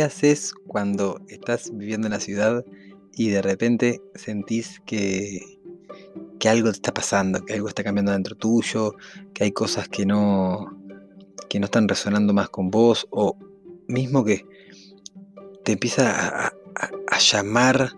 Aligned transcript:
¿Qué 0.00 0.04
haces 0.04 0.54
cuando 0.66 1.20
estás 1.28 1.76
viviendo 1.76 2.06
en 2.06 2.14
la 2.14 2.20
ciudad 2.20 2.64
y 3.12 3.28
de 3.28 3.42
repente 3.42 4.00
sentís 4.14 4.80
que, 4.86 5.58
que 6.38 6.48
algo 6.48 6.70
te 6.70 6.76
está 6.76 6.94
pasando, 6.94 7.44
que 7.44 7.52
algo 7.52 7.68
está 7.68 7.84
cambiando 7.84 8.12
dentro 8.12 8.34
tuyo, 8.34 8.94
que 9.34 9.44
hay 9.44 9.52
cosas 9.52 9.90
que 9.90 10.06
no, 10.06 10.74
que 11.50 11.60
no 11.60 11.66
están 11.66 11.86
resonando 11.86 12.32
más 12.32 12.48
con 12.48 12.70
vos 12.70 13.08
o 13.10 13.36
mismo 13.88 14.24
que 14.24 14.46
te 15.64 15.72
empieza 15.72 16.46
a, 16.46 17.18
llamar 17.18 17.92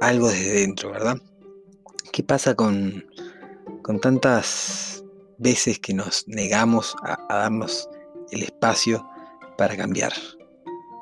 algo 0.00 0.30
desde 0.30 0.54
dentro, 0.54 0.90
¿verdad? 0.90 1.18
¿Qué 2.12 2.22
pasa 2.22 2.54
con, 2.54 3.04
con 3.82 4.00
tantas 4.00 5.04
veces 5.36 5.78
que 5.78 5.92
nos 5.92 6.26
negamos 6.28 6.96
a 7.02 7.18
darnos 7.28 7.90
el 8.30 8.42
espacio 8.42 9.06
para 9.58 9.76
cambiar? 9.76 10.14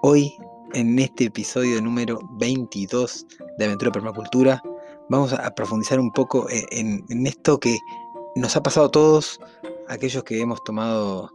Hoy, 0.02 0.34
en 0.72 0.98
este 0.98 1.24
episodio 1.24 1.82
número 1.82 2.20
22 2.38 3.26
de 3.58 3.64
Aventura 3.66 3.92
Permacultura, 3.92 4.62
vamos 5.10 5.34
a 5.34 5.54
profundizar 5.54 6.00
un 6.00 6.10
poco 6.10 6.48
e-, 6.48 6.64
en, 6.70 7.26
esto 7.26 7.60
que 7.60 7.76
nos 8.34 8.56
ha 8.56 8.62
pasado 8.62 8.86
a 8.86 8.90
todos, 8.90 9.38
aquellos 9.88 10.24
que 10.24 10.40
hemos 10.40 10.64
tomado 10.64 11.30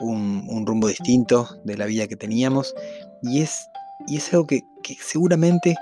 un, 0.00 0.66
rumbo 0.66 0.88
distinto 0.88 1.48
de 1.64 1.76
la 1.76 1.86
vida 1.86 2.08
que 2.08 2.16
teníamos, 2.16 2.74
y 3.22 3.42
es, 3.42 3.68
y 4.08 4.16
es 4.16 4.34
algo 4.34 4.48
que, 4.48 4.64
seguramente 5.00 5.76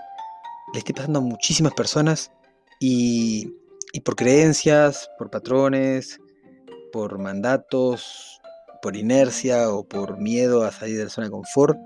le 0.75 0.81
esté 0.81 0.93
pasando 0.93 1.21
a 1.21 1.23
muchísimas 1.23 1.73
personas, 1.73 2.31
y, 2.79 3.55
y 3.95 4.01
por 4.01 4.17
creencias, 4.17 5.09
por 5.17 5.31
patrones, 5.31 6.21
por 6.93 7.19
mandatos, 7.19 8.39
por 8.83 8.97
inercia 8.97 9.71
o 9.71 9.85
por 9.85 10.19
miedo 10.19 10.65
a 10.65 10.73
salir 10.73 10.99
de 10.99 11.05
la 11.05 11.11
zona 11.11 11.29
de 11.29 11.31
confort, 11.31 11.79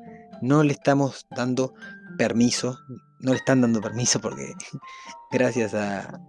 no 0.43 0.63
le 0.63 0.73
estamos 0.73 1.27
dando 1.31 1.73
permiso, 2.19 2.79
no 3.21 3.31
le 3.31 3.39
están 3.39 3.63
dando 3.63 3.81
permiso 3.81 4.21
porque 4.21 4.53
gracias 5.33 5.73
a, 5.73 6.21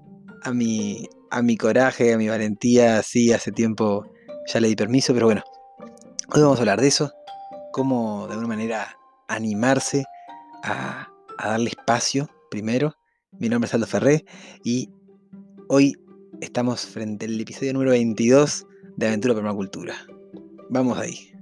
mi, 0.54 1.10
a 1.32 1.42
mi 1.42 1.58
coraje, 1.58 2.14
a 2.14 2.18
mi 2.18 2.30
valentía, 2.30 3.02
sí, 3.04 3.34
hace 3.34 3.52
tiempo 3.52 4.06
ya 4.48 4.60
le 4.60 4.70
di 4.70 4.76
permiso, 4.76 5.14
pero 5.14 5.26
bueno, 5.26 5.44
hoy 6.34 6.42
vamos 6.42 6.60
a 6.60 6.62
hablar 6.62 6.80
de 6.80 6.88
eso, 6.88 7.12
cómo 7.72 8.28
de 8.28 8.34
alguna 8.34 8.50
manera 8.50 8.96
animarse 9.28 10.06
a, 10.64 11.08
a 11.38 11.50
darle 11.50 11.70
espacio 11.70 12.30
primero. 12.50 12.94
Mi 13.40 13.50
nombre 13.50 13.68
es 13.68 13.74
Aldo 13.74 13.88
Ferré 13.88 14.26
y 14.64 14.90
hoy 15.70 15.96
estamos 16.40 16.86
frente 16.86 17.26
al 17.26 17.40
episodio 17.40 17.74
número 17.74 17.92
22 17.92 18.68
de 18.96 19.08
Aventura 19.08 19.34
Permacultura. 19.34 19.96
Vamos 20.70 21.00
ahí. 21.00 21.33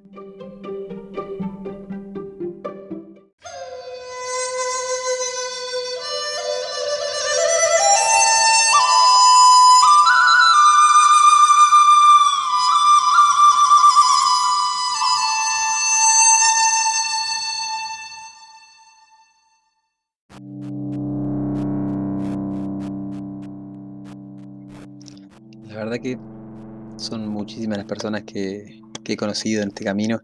Personas 27.92 28.24
que, 28.24 28.80
he 29.04 29.18
conocido 29.18 29.62
en 29.62 29.68
este 29.68 29.84
camino 29.84 30.22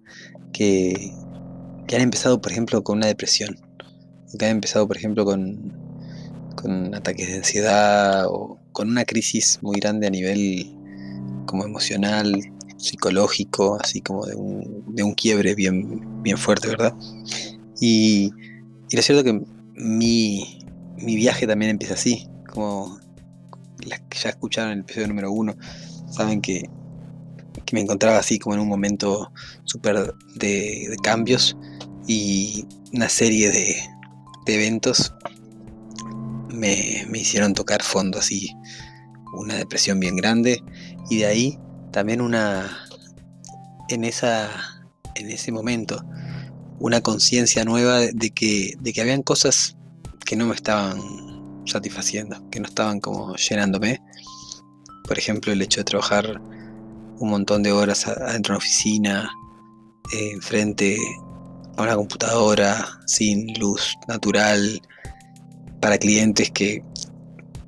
que, 0.54 1.12
han 1.94 2.02
empezado, 2.02 2.40
por 2.40 2.54
ejemplo, 2.54 2.82
con 2.82 3.00
una 3.00 3.08
depresión, 3.08 3.60
que 4.40 4.46
han 4.46 4.52
empezado, 4.52 4.88
por 4.88 4.96
ejemplo, 4.96 5.26
con, 5.26 5.74
con 6.56 6.96
ataques 6.96 7.28
de 7.28 7.36
ansiedad 7.36 8.28
o 8.28 8.58
con 8.72 8.90
una 8.90 9.04
crisis 9.04 9.60
muy 9.62 9.82
grande 9.82 10.08
a 10.08 10.10
nivel 10.10 10.74
como 11.46 11.66
emocional, 11.66 12.32
psicológico, 12.78 13.78
así 13.82 14.00
como 14.00 14.26
de 14.26 14.36
un, 14.36 14.86
de 14.96 15.04
un 15.04 15.14
quiebre 15.14 15.54
bien, 15.54 16.24
bien 16.24 16.38
fuerte, 16.38 16.70
¿verdad? 16.70 16.94
Y, 17.82 18.32
y 18.90 18.96
lo 18.96 19.02
cierto 19.02 19.26
que 19.26 19.42
mi, 19.76 20.60
mi 20.96 21.16
viaje 21.18 21.46
también 21.46 21.72
empieza 21.72 21.96
así, 21.96 22.30
como 22.50 22.98
las 23.86 24.00
que 24.10 24.18
ya 24.18 24.30
escucharon 24.30 24.72
el 24.72 24.80
episodio 24.80 25.10
número 25.10 25.30
uno, 25.32 25.58
saben 26.10 26.40
que, 26.40 26.70
me 27.76 27.82
encontraba 27.82 28.18
así 28.18 28.40
como 28.40 28.56
en 28.56 28.62
un 28.62 28.68
momento 28.68 29.32
súper 29.64 30.14
de, 30.36 30.96
cambios 31.04 31.58
y 32.08 32.66
una 32.94 33.10
serie 33.10 33.52
de, 33.52 33.76
eventos 34.48 35.14
me, 36.50 37.06
hicieron 37.14 37.54
tocar 37.54 37.84
fondo 37.84 38.20
así, 38.20 38.56
una 39.34 39.56
depresión 39.56 40.00
bien 40.00 40.16
grande 40.16 40.64
y 41.10 41.18
de 41.18 41.26
ahí 41.26 41.60
también 41.92 42.22
una, 42.22 42.88
en, 43.90 44.04
esa, 44.06 44.50
en 45.16 45.30
ese 45.30 45.52
momento, 45.52 46.04
una 46.80 47.02
conciencia 47.02 47.66
nueva 47.66 48.00
de 48.00 48.30
que, 48.30 48.74
de 48.80 48.94
que 48.94 49.02
habían 49.02 49.24
cosas 49.24 49.76
que 50.26 50.36
no 50.36 50.46
me 50.46 50.56
estaban 50.56 51.02
satisfaciendo, 51.66 52.50
que 52.50 52.60
no 52.60 52.68
estaban 52.68 53.00
como 53.00 53.36
llenándome. 53.36 54.02
Por 55.06 55.18
ejemplo, 55.18 55.52
el 55.52 55.62
hecho 55.62 55.82
de 55.82 55.86
trabajar 55.86 56.42
un 57.20 57.30
montón 57.30 57.64
de 57.64 57.72
horas 57.72 58.08
adentro 58.08 58.54
de 58.54 58.56
una 58.56 58.58
oficina, 58.58 59.32
eh, 60.14 60.32
enfrente 60.32 60.98
a 61.76 61.84
una 61.84 61.96
computadora, 61.96 62.88
sin 63.06 63.54
luz 63.60 63.96
natural, 64.08 64.82
para 65.82 65.98
clientes 65.98 66.52
que 66.52 66.84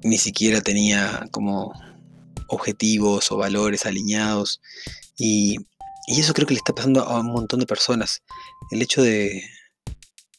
ni 0.04 0.18
siquiera 0.18 0.62
tenía 0.62 1.28
como 1.32 1.74
objetivos 2.48 3.32
o 3.32 3.38
valores 3.38 3.86
alineados. 3.86 4.62
Y, 5.18 5.58
y 6.08 6.20
eso 6.20 6.34
creo 6.34 6.48
que 6.48 6.54
le 6.54 6.60
está 6.60 6.74
pasando 6.74 7.04
a 7.04 7.20
un 7.20 7.31
montón 7.31 7.60
de 7.60 7.66
personas. 7.66 8.24
El 8.72 8.81
hecho 8.81 9.02
de, 9.02 9.44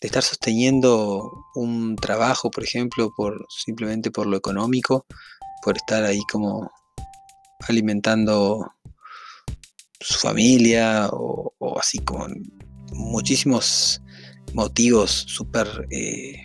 de 0.00 0.06
estar 0.06 0.22
sosteniendo 0.22 1.30
un 1.54 1.96
trabajo, 1.96 2.50
por 2.50 2.64
ejemplo, 2.64 3.12
por 3.16 3.46
simplemente 3.48 4.10
por 4.10 4.26
lo 4.26 4.36
económico, 4.36 5.06
por 5.62 5.76
estar 5.76 6.04
ahí 6.04 6.20
como 6.30 6.70
alimentando 7.68 8.72
su 10.00 10.18
familia 10.18 11.08
o, 11.12 11.54
así 11.78 11.98
con 11.98 12.34
muchísimos 12.92 14.02
motivos 14.54 15.10
súper 15.28 15.86
eh, 15.90 16.42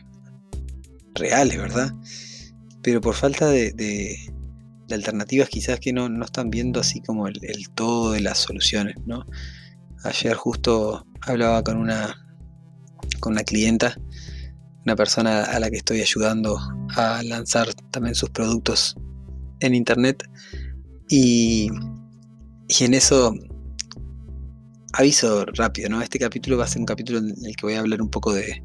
reales, 1.16 1.58
¿verdad? 1.58 1.92
Pero 2.84 3.02
por 3.02 3.16
falta 3.16 3.50
de, 3.50 4.16
alternativas 4.92 5.50
quizás 5.50 5.80
que 5.80 5.92
no, 5.94 6.08
están 6.24 6.50
viendo 6.52 6.80
así 6.80 7.02
como 7.02 7.28
el, 7.28 7.40
el 7.42 7.70
todo 7.72 8.12
de 8.12 8.22
las 8.22 8.38
soluciones, 8.38 8.96
¿no? 9.06 9.26
Ayer 10.04 10.36
justo 10.36 11.08
hablaba 11.22 11.64
con 11.64 11.78
una 11.78 12.16
con 13.20 13.34
una 13.34 13.44
clienta, 13.44 13.96
una 14.86 14.96
persona 14.96 15.44
a 15.44 15.60
la 15.60 15.70
que 15.70 15.78
estoy 15.78 16.02
ayudando 16.02 16.60
a 16.96 17.22
lanzar 17.24 17.74
también 17.92 18.16
sus 18.16 18.30
productos 18.30 18.96
en 19.60 19.76
internet. 19.76 20.24
Y, 21.10 21.70
y 22.68 22.84
en 22.84 22.94
eso 22.94 23.34
aviso 24.98 25.46
rápido, 25.46 25.90
¿no? 25.90 26.02
Este 26.02 26.20
capítulo 26.20 26.58
va 26.58 26.66
a 26.66 26.68
ser 26.68 26.80
un 26.80 26.86
capítulo 26.86 27.20
en 27.20 27.34
el 27.46 27.56
que 27.56 27.66
voy 27.66 27.74
a 27.74 27.80
hablar 27.80 28.02
un 28.02 28.10
poco 28.10 28.34
de, 28.34 28.62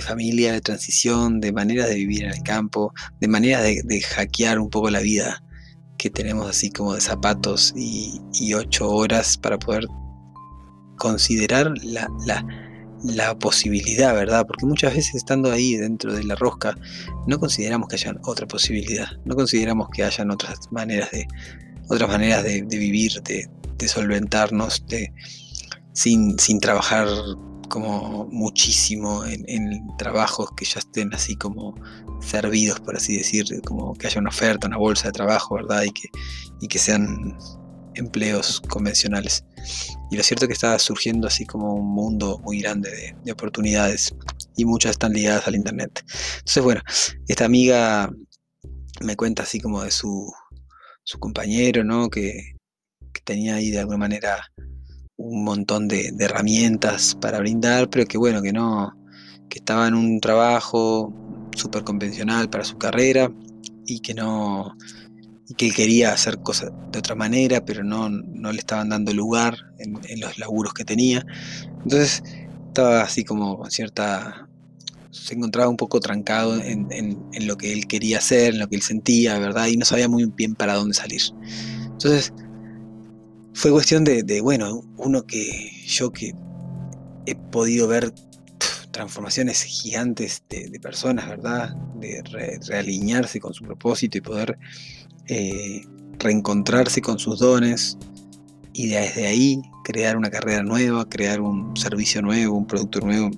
familia, 0.00 0.52
de 0.52 0.60
transición, 0.60 1.40
de 1.40 1.52
maneras 1.52 1.88
de 1.88 1.94
vivir 1.94 2.24
en 2.24 2.30
el 2.30 2.42
campo, 2.42 2.92
de 3.20 3.28
maneras 3.28 3.62
de, 3.62 4.00
hackear 4.00 4.58
un 4.58 4.68
poco 4.68 4.90
la 4.90 5.00
vida 5.00 5.42
que 5.98 6.10
tenemos 6.10 6.48
así 6.48 6.70
como 6.70 6.94
de 6.94 7.00
zapatos 7.00 7.72
y, 7.74 8.20
ocho 8.54 8.90
horas 8.90 9.38
para 9.38 9.58
poder 9.58 9.86
considerar 10.98 11.72
la, 11.82 12.08
la 13.02 13.38
posibilidad, 13.38 14.14
¿verdad? 14.14 14.46
Porque 14.46 14.66
muchas 14.66 14.94
veces 14.94 15.14
estando 15.14 15.50
ahí 15.50 15.76
dentro 15.76 16.12
de 16.12 16.24
la 16.24 16.34
rosca, 16.34 16.76
no 17.26 17.38
consideramos 17.38 17.88
que 17.88 17.96
haya 17.96 18.14
otra 18.24 18.46
posibilidad, 18.46 19.08
no 19.24 19.34
consideramos 19.34 19.88
que 19.94 20.04
hayan 20.04 20.30
otras 20.30 20.58
maneras 20.70 21.10
de, 21.12 21.26
otras 21.88 22.10
maneras 22.10 22.44
de, 22.44 22.62
vivir, 22.62 23.22
de, 23.22 23.88
solventarnos, 23.88 24.84
de, 24.86 25.12
sin, 25.96 26.38
sin 26.38 26.60
trabajar 26.60 27.08
como 27.68 28.26
muchísimo 28.30 29.24
en, 29.24 29.86
trabajos 29.96 30.50
que 30.56 30.66
ya 30.66 30.78
estén 30.78 31.12
así 31.14 31.36
como 31.36 31.74
servidos, 32.20 32.78
por 32.80 32.96
así 32.96 33.16
decir, 33.16 33.46
como 33.62 33.94
que 33.94 34.06
haya 34.06 34.20
una 34.20 34.28
oferta, 34.28 34.66
una 34.66 34.76
bolsa 34.76 35.08
de 35.08 35.12
trabajo, 35.12 35.56
¿verdad? 35.56 35.82
Y 35.82 35.90
que, 35.90 36.08
y 36.60 36.68
que 36.68 36.78
sean 36.78 37.36
empleos 37.94 38.60
convencionales. 38.68 39.44
Y 40.10 40.16
lo 40.16 40.22
cierto 40.22 40.44
es 40.44 40.48
que 40.48 40.52
está 40.52 40.78
surgiendo 40.78 41.26
así 41.26 41.46
como 41.46 41.74
un 41.74 41.88
mundo 41.88 42.38
muy 42.44 42.60
grande 42.60 43.14
de, 43.24 43.32
oportunidades 43.32 44.14
y 44.56 44.66
muchas 44.66 44.92
están 44.92 45.14
ligadas 45.14 45.48
al 45.48 45.56
Internet. 45.56 46.04
Entonces, 46.38 46.62
bueno, 46.62 46.82
esta 47.26 47.46
amiga 47.46 48.10
me 49.00 49.16
cuenta 49.16 49.44
así 49.44 49.60
como 49.60 49.82
de 49.82 49.90
su, 49.90 50.30
su 51.04 51.18
compañero, 51.18 51.84
¿no? 51.84 52.10
Que, 52.10 52.54
que 53.14 53.20
tenía 53.24 53.54
ahí 53.54 53.70
de 53.70 53.80
alguna 53.80 53.98
manera 53.98 54.52
un 55.16 55.44
montón 55.44 55.88
de, 55.88 56.12
herramientas 56.18 57.16
para 57.20 57.38
brindar, 57.38 57.88
pero 57.88 58.06
que 58.06 58.18
bueno, 58.18 58.42
que 58.42 58.52
no, 58.52 58.94
que 59.48 59.58
estaba 59.58 59.88
en 59.88 59.94
un 59.94 60.20
trabajo 60.20 61.12
súper 61.54 61.84
convencional 61.84 62.50
para 62.50 62.64
su 62.64 62.76
carrera 62.76 63.30
y 63.86 64.00
que 64.00 64.14
no, 64.14 64.76
y 65.48 65.54
que 65.54 65.66
él 65.66 65.74
quería 65.74 66.12
hacer 66.12 66.38
cosas 66.38 66.70
de 66.92 66.98
otra 66.98 67.14
manera, 67.14 67.64
pero 67.64 67.82
no, 67.82 68.08
no 68.10 68.52
le 68.52 68.58
estaban 68.58 68.90
dando 68.90 69.12
lugar 69.14 69.56
en, 69.78 70.20
los 70.20 70.38
laburos 70.38 70.74
que 70.74 70.84
tenía. 70.84 71.24
Entonces 71.82 72.22
estaba 72.68 73.02
así 73.02 73.24
como 73.24 73.64
cierta, 73.70 74.48
se 75.10 75.34
encontraba 75.34 75.70
un 75.70 75.76
poco 75.76 76.00
trancado 76.00 76.60
en, 76.60 76.88
en, 76.90 77.46
lo 77.46 77.56
que 77.56 77.72
él 77.72 77.86
quería 77.86 78.18
hacer, 78.18 78.54
en 78.54 78.60
lo 78.60 78.68
que 78.68 78.76
él 78.76 78.82
sentía, 78.82 79.38
¿verdad? 79.38 79.68
Y 79.68 79.76
no 79.76 79.86
sabía 79.86 80.08
muy 80.08 80.26
bien 80.26 80.54
para 80.54 80.74
dónde 80.74 80.94
salir. 80.94 81.22
Entonces 81.84 82.34
fue 83.56 83.70
cuestión 83.70 84.04
de, 84.04 84.40
bueno, 84.42 84.82
uno 84.98 85.26
que 85.26 85.70
yo 85.86 86.12
que 86.12 86.34
he 87.24 87.34
podido 87.34 87.88
ver 87.88 88.12
transformaciones 88.90 89.62
gigantes 89.62 90.44
de, 90.50 90.78
personas, 90.78 91.26
¿verdad? 91.26 91.74
De 91.98 92.22
realinearse 92.68 93.40
con 93.40 93.54
su 93.54 93.64
propósito 93.64 94.18
y 94.18 94.20
poder 94.20 94.58
eh, 95.28 95.86
reencontrarse 96.18 97.00
con 97.00 97.18
sus 97.18 97.38
dones 97.38 97.96
y 98.74 98.88
desde 98.88 99.26
ahí 99.26 99.62
crear 99.84 100.18
una 100.18 100.28
carrera 100.28 100.62
nueva, 100.62 101.08
crear 101.08 101.40
un 101.40 101.74
servicio 101.78 102.20
nuevo, 102.20 102.58
un 102.58 102.66
producto 102.66 103.00
nuevo 103.00 103.30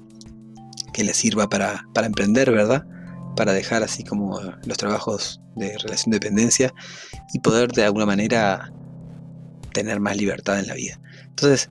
que 0.93 1.05
le 1.05 1.15
sirva 1.15 1.49
para, 1.49 1.87
para 1.95 2.09
emprender, 2.09 2.51
¿verdad? 2.51 2.85
Para 3.37 3.53
dejar 3.53 3.85
así 3.85 4.03
como 4.03 4.41
los 4.67 4.79
trabajos 4.79 5.41
de 5.55 5.79
relación 5.79 6.11
de 6.11 6.17
dependencia 6.17 6.75
y 7.33 7.39
poder 7.39 7.71
de 7.71 7.85
alguna 7.85 8.07
manera 8.07 8.73
tener 9.79 10.01
más 10.01 10.17
libertad 10.17 10.59
en 10.59 10.67
la 10.67 10.75
vida. 10.75 11.01
Entonces, 11.25 11.71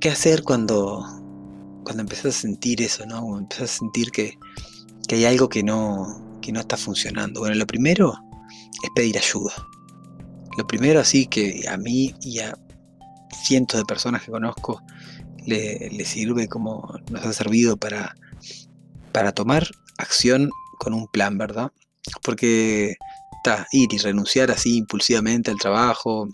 ¿qué 0.00 0.10
hacer 0.10 0.42
cuando, 0.42 1.04
cuando 1.84 2.02
empezás 2.02 2.26
a 2.26 2.40
sentir 2.40 2.82
eso, 2.82 3.06
¿no? 3.06 3.20
Cuando 3.20 3.38
empezás 3.40 3.70
a 3.70 3.78
sentir 3.78 4.10
que, 4.10 4.36
hay 5.10 5.24
algo 5.26 5.48
que 5.48 5.62
no, 5.62 6.38
que 6.40 6.52
no 6.52 6.60
está 6.60 6.76
funcionando. 6.76 7.40
Bueno, 7.40 7.54
lo 7.54 7.66
primero 7.66 8.14
es 8.82 8.90
pedir 8.94 9.18
ayuda. 9.18 9.52
Lo 10.56 10.66
primero 10.66 11.00
así 11.00 11.26
que 11.26 11.64
a 11.68 11.76
mí 11.76 12.14
y 12.22 12.40
a 12.40 12.56
cientos 13.44 13.78
de 13.78 13.84
personas 13.84 14.22
que 14.22 14.30
conozco 14.30 14.82
le, 15.44 16.04
sirve 16.04 16.48
como 16.48 16.94
nos 17.10 17.26
ha 17.26 17.32
servido 17.32 17.76
para, 17.76 18.14
para 19.12 19.32
tomar 19.32 19.68
acción 19.98 20.50
con 20.78 20.94
un 20.94 21.06
plan, 21.08 21.36
¿verdad? 21.36 21.70
Porque 22.22 22.96
está, 23.36 23.66
ir 23.72 23.92
y 23.92 23.98
renunciar 23.98 24.50
así 24.50 24.78
impulsivamente 24.78 25.50
al 25.50 25.58
trabajo, 25.58 26.28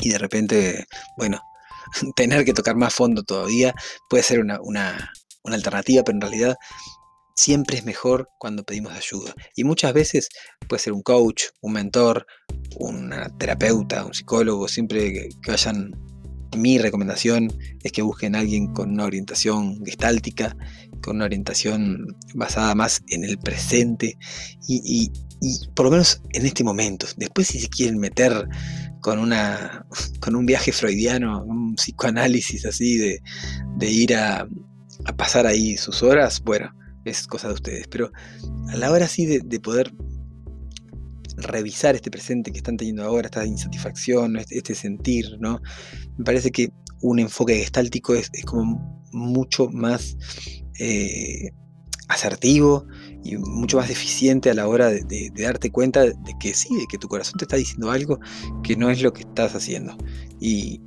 y 0.00 0.10
de 0.10 0.18
repente, 0.18 0.86
bueno, 1.16 1.40
tener 2.16 2.44
que 2.44 2.52
tocar 2.52 2.76
más 2.76 2.94
fondo 2.94 3.22
todavía 3.22 3.74
puede 4.08 4.22
ser 4.22 4.40
una, 4.40 5.12
alternativa, 5.44 6.02
pero 6.02 6.16
en 6.16 6.22
realidad 6.22 6.56
siempre 7.36 7.76
es 7.76 7.84
mejor 7.84 8.30
cuando 8.38 8.64
pedimos 8.64 8.92
ayuda. 8.94 9.34
Y 9.56 9.64
muchas 9.64 9.92
veces 9.92 10.28
puede 10.68 10.80
ser 10.80 10.92
un 10.92 11.02
coach, 11.02 11.44
un 11.60 11.72
mentor, 11.72 12.26
una 12.76 13.28
terapeuta, 13.38 14.06
un 14.06 14.14
psicólogo, 14.14 14.68
siempre 14.68 15.12
que, 15.12 15.28
vayan. 15.46 15.92
Mi 16.56 16.78
recomendación 16.78 17.52
es 17.82 17.90
que 17.90 18.02
busquen 18.02 18.36
a 18.36 18.38
alguien 18.38 18.72
con 18.72 18.92
una 18.92 19.06
orientación 19.06 19.84
gestáltica, 19.84 20.56
con 21.02 21.16
una 21.16 21.24
orientación 21.24 22.16
basada 22.32 22.76
más 22.76 23.02
en 23.08 23.24
el 23.24 23.38
presente 23.38 24.16
y, 24.68 25.10
y 25.40 25.68
por 25.74 25.86
lo 25.86 25.90
menos 25.90 26.22
en 26.32 26.46
este 26.46 26.64
momento. 26.64 27.06
Después 27.16 27.48
si 27.48 27.60
se 27.60 27.68
quieren 27.68 27.98
meter 27.98 28.48
con, 29.04 29.18
una, 29.18 29.86
con 30.18 30.34
un 30.34 30.46
viaje 30.46 30.72
freudiano, 30.72 31.44
un 31.44 31.74
psicoanálisis 31.74 32.64
así 32.64 32.96
de, 32.96 33.20
ir 33.90 34.14
a, 34.14 34.48
pasar 35.18 35.46
ahí 35.46 35.76
sus 35.76 36.02
horas, 36.02 36.40
bueno, 36.42 36.74
es 37.04 37.26
cosa 37.26 37.48
de 37.48 37.54
ustedes. 37.54 37.86
Pero 37.88 38.10
a 38.70 38.76
la 38.78 38.90
hora 38.90 39.06
sí 39.06 39.26
de, 39.26 39.60
poder 39.60 39.92
revisar 41.36 41.94
este 41.94 42.10
presente 42.10 42.50
que 42.50 42.56
están 42.56 42.78
teniendo 42.78 43.04
ahora, 43.04 43.26
esta 43.26 43.44
insatisfacción, 43.44 44.38
este, 44.38 44.74
sentir, 44.74 45.36
¿no? 45.38 45.60
Me 46.16 46.24
parece 46.24 46.50
que 46.50 46.72
un 47.02 47.18
enfoque 47.18 47.56
gestáltico 47.56 48.14
es, 48.14 48.30
como 48.46 49.02
mucho 49.12 49.68
más 49.68 50.16
eh, 50.78 51.50
asertivo 52.08 52.86
y 53.24 53.38
mucho 53.38 53.78
más 53.78 53.90
eficiente 53.90 54.50
a 54.50 54.54
la 54.54 54.68
hora 54.68 54.90
de, 54.90 55.32
darte 55.34 55.72
cuenta 55.72 56.02
de 56.02 56.14
que 56.38 56.52
sí, 56.52 56.76
de 56.76 56.86
que 56.86 56.98
tu 56.98 57.08
corazón 57.08 57.38
te 57.38 57.46
está 57.46 57.56
diciendo 57.56 57.90
algo 57.90 58.20
que 58.62 58.76
no 58.76 58.90
es 58.90 59.02
lo 59.02 59.12
que 59.12 59.22
estás 59.22 59.54
haciendo. 59.54 59.96
Y, 60.40 60.80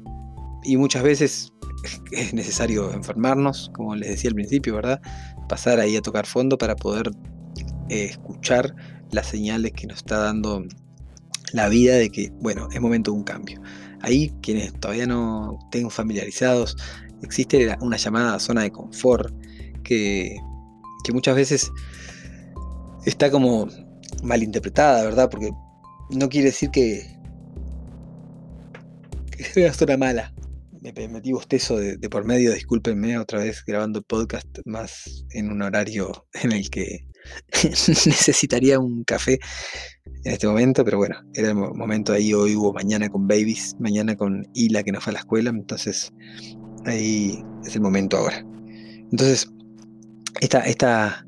muchas 0.78 1.02
veces 1.02 1.54
es 2.12 2.34
necesario 2.34 2.94
enfermarnos, 2.94 3.72
como 3.74 3.96
les 3.96 4.10
decía 4.10 4.30
al 4.30 4.36
principio, 4.36 4.76
¿verdad? 4.76 5.02
Pasar 5.50 5.80
ahí 5.80 5.96
a 5.96 6.02
tocar 6.02 6.26
fondo 6.26 6.58
para 6.58 6.76
poder 6.76 7.12
eh, 7.90 8.06
escuchar 8.06 8.76
las 9.12 9.28
señales 9.28 9.72
que 9.72 9.88
nos 9.88 9.98
está 9.98 10.18
dando 10.20 10.64
la 11.54 11.70
vida 11.70 11.96
de 11.96 12.10
que, 12.10 12.32
bueno, 12.42 12.68
es 12.72 12.80
momento 12.80 13.12
de 13.12 13.18
un 13.18 13.24
cambio. 13.24 13.62
Ahí, 14.02 14.32
quienes 14.42 14.74
todavía 14.80 15.08
no 15.08 15.58
tengan 15.72 15.90
familiarizados, 15.90 16.76
existe 17.24 17.76
una 17.82 17.98
llamada 17.98 18.38
zona 18.40 18.62
de 18.62 18.72
confort 18.72 19.34
que 19.84 20.38
muchas 21.14 21.36
veces 21.36 21.72
está 23.08 23.32
como 23.32 23.68
malinterpretada, 24.24 25.04
¿verdad? 25.04 25.30
Porque 25.30 25.52
no 26.12 26.30
quiere 26.30 26.48
decir 26.48 26.70
que, 26.72 27.04
que 29.32 29.44
sea 29.44 29.74
zona 29.74 29.98
mala. 29.98 30.34
Me 30.82 31.08
metí 31.08 31.34
bostezo 31.34 31.78
de, 31.78 31.98
de, 31.98 32.10
por 32.10 32.24
medio, 32.24 32.54
discúlpenme, 32.54 33.18
otra 33.18 33.40
vez 33.40 33.64
grabando 33.66 34.02
podcast 34.02 34.48
más 34.66 35.26
en 35.32 35.52
un 35.52 35.62
horario 35.62 36.28
en 36.44 36.52
el 36.52 36.70
que 36.70 37.08
necesitaría 37.64 38.80
un 38.80 39.04
café 39.04 39.40
en 40.24 40.34
este 40.34 40.48
momento, 40.48 40.86
pero 40.86 40.98
bueno, 40.98 41.16
era 41.34 41.50
el 41.50 41.56
momento 41.56 42.14
ahí, 42.14 42.34
hoy 42.34 42.56
hubo 42.56 42.74
mañana 42.74 43.10
con 43.10 43.28
Babies, 43.28 43.76
mañana 43.80 44.16
con 44.16 44.48
Hila 44.54 44.84
que 44.84 44.92
no 44.92 45.02
fue 45.02 45.12
a 45.12 45.14
la 45.16 45.20
escuela, 45.20 45.50
entonces 45.50 46.14
ahí 46.86 47.44
es 47.66 47.76
el 47.76 47.82
momento 47.82 48.18
ahora. 48.18 48.46
Entonces, 49.12 49.50
esta, 50.42 51.27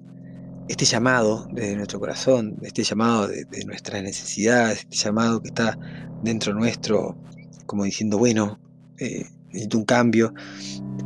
este 0.70 0.86
llamado 0.86 1.48
de 1.52 1.76
nuestro 1.76 2.00
corazón, 2.00 2.56
este 2.62 2.84
llamado 2.84 3.28
de, 3.28 3.66
nuestras 3.66 4.04
necesidades, 4.04 4.82
este 4.82 4.98
llamado 4.98 5.42
que 5.42 5.48
está 5.48 5.78
dentro 6.24 6.54
nuestro, 6.54 7.18
como 7.66 7.86
diciendo, 7.86 8.20
bueno, 8.20 8.60
eh, 9.00 9.26
necesito 9.48 9.80
un 9.80 9.86
cambio, 9.86 10.32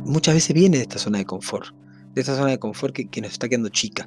muchas 0.04 0.34
veces 0.34 0.54
viene 0.54 0.76
de 0.76 0.82
esta 0.82 0.98
zona 0.98 1.16
de 1.16 1.24
confort, 1.24 1.74
de 2.12 2.20
esta 2.20 2.36
zona 2.36 2.50
de 2.50 2.58
confort 2.58 2.94
que, 2.94 3.20
nos 3.22 3.32
está 3.32 3.48
quedando 3.48 3.70
chica, 3.70 4.06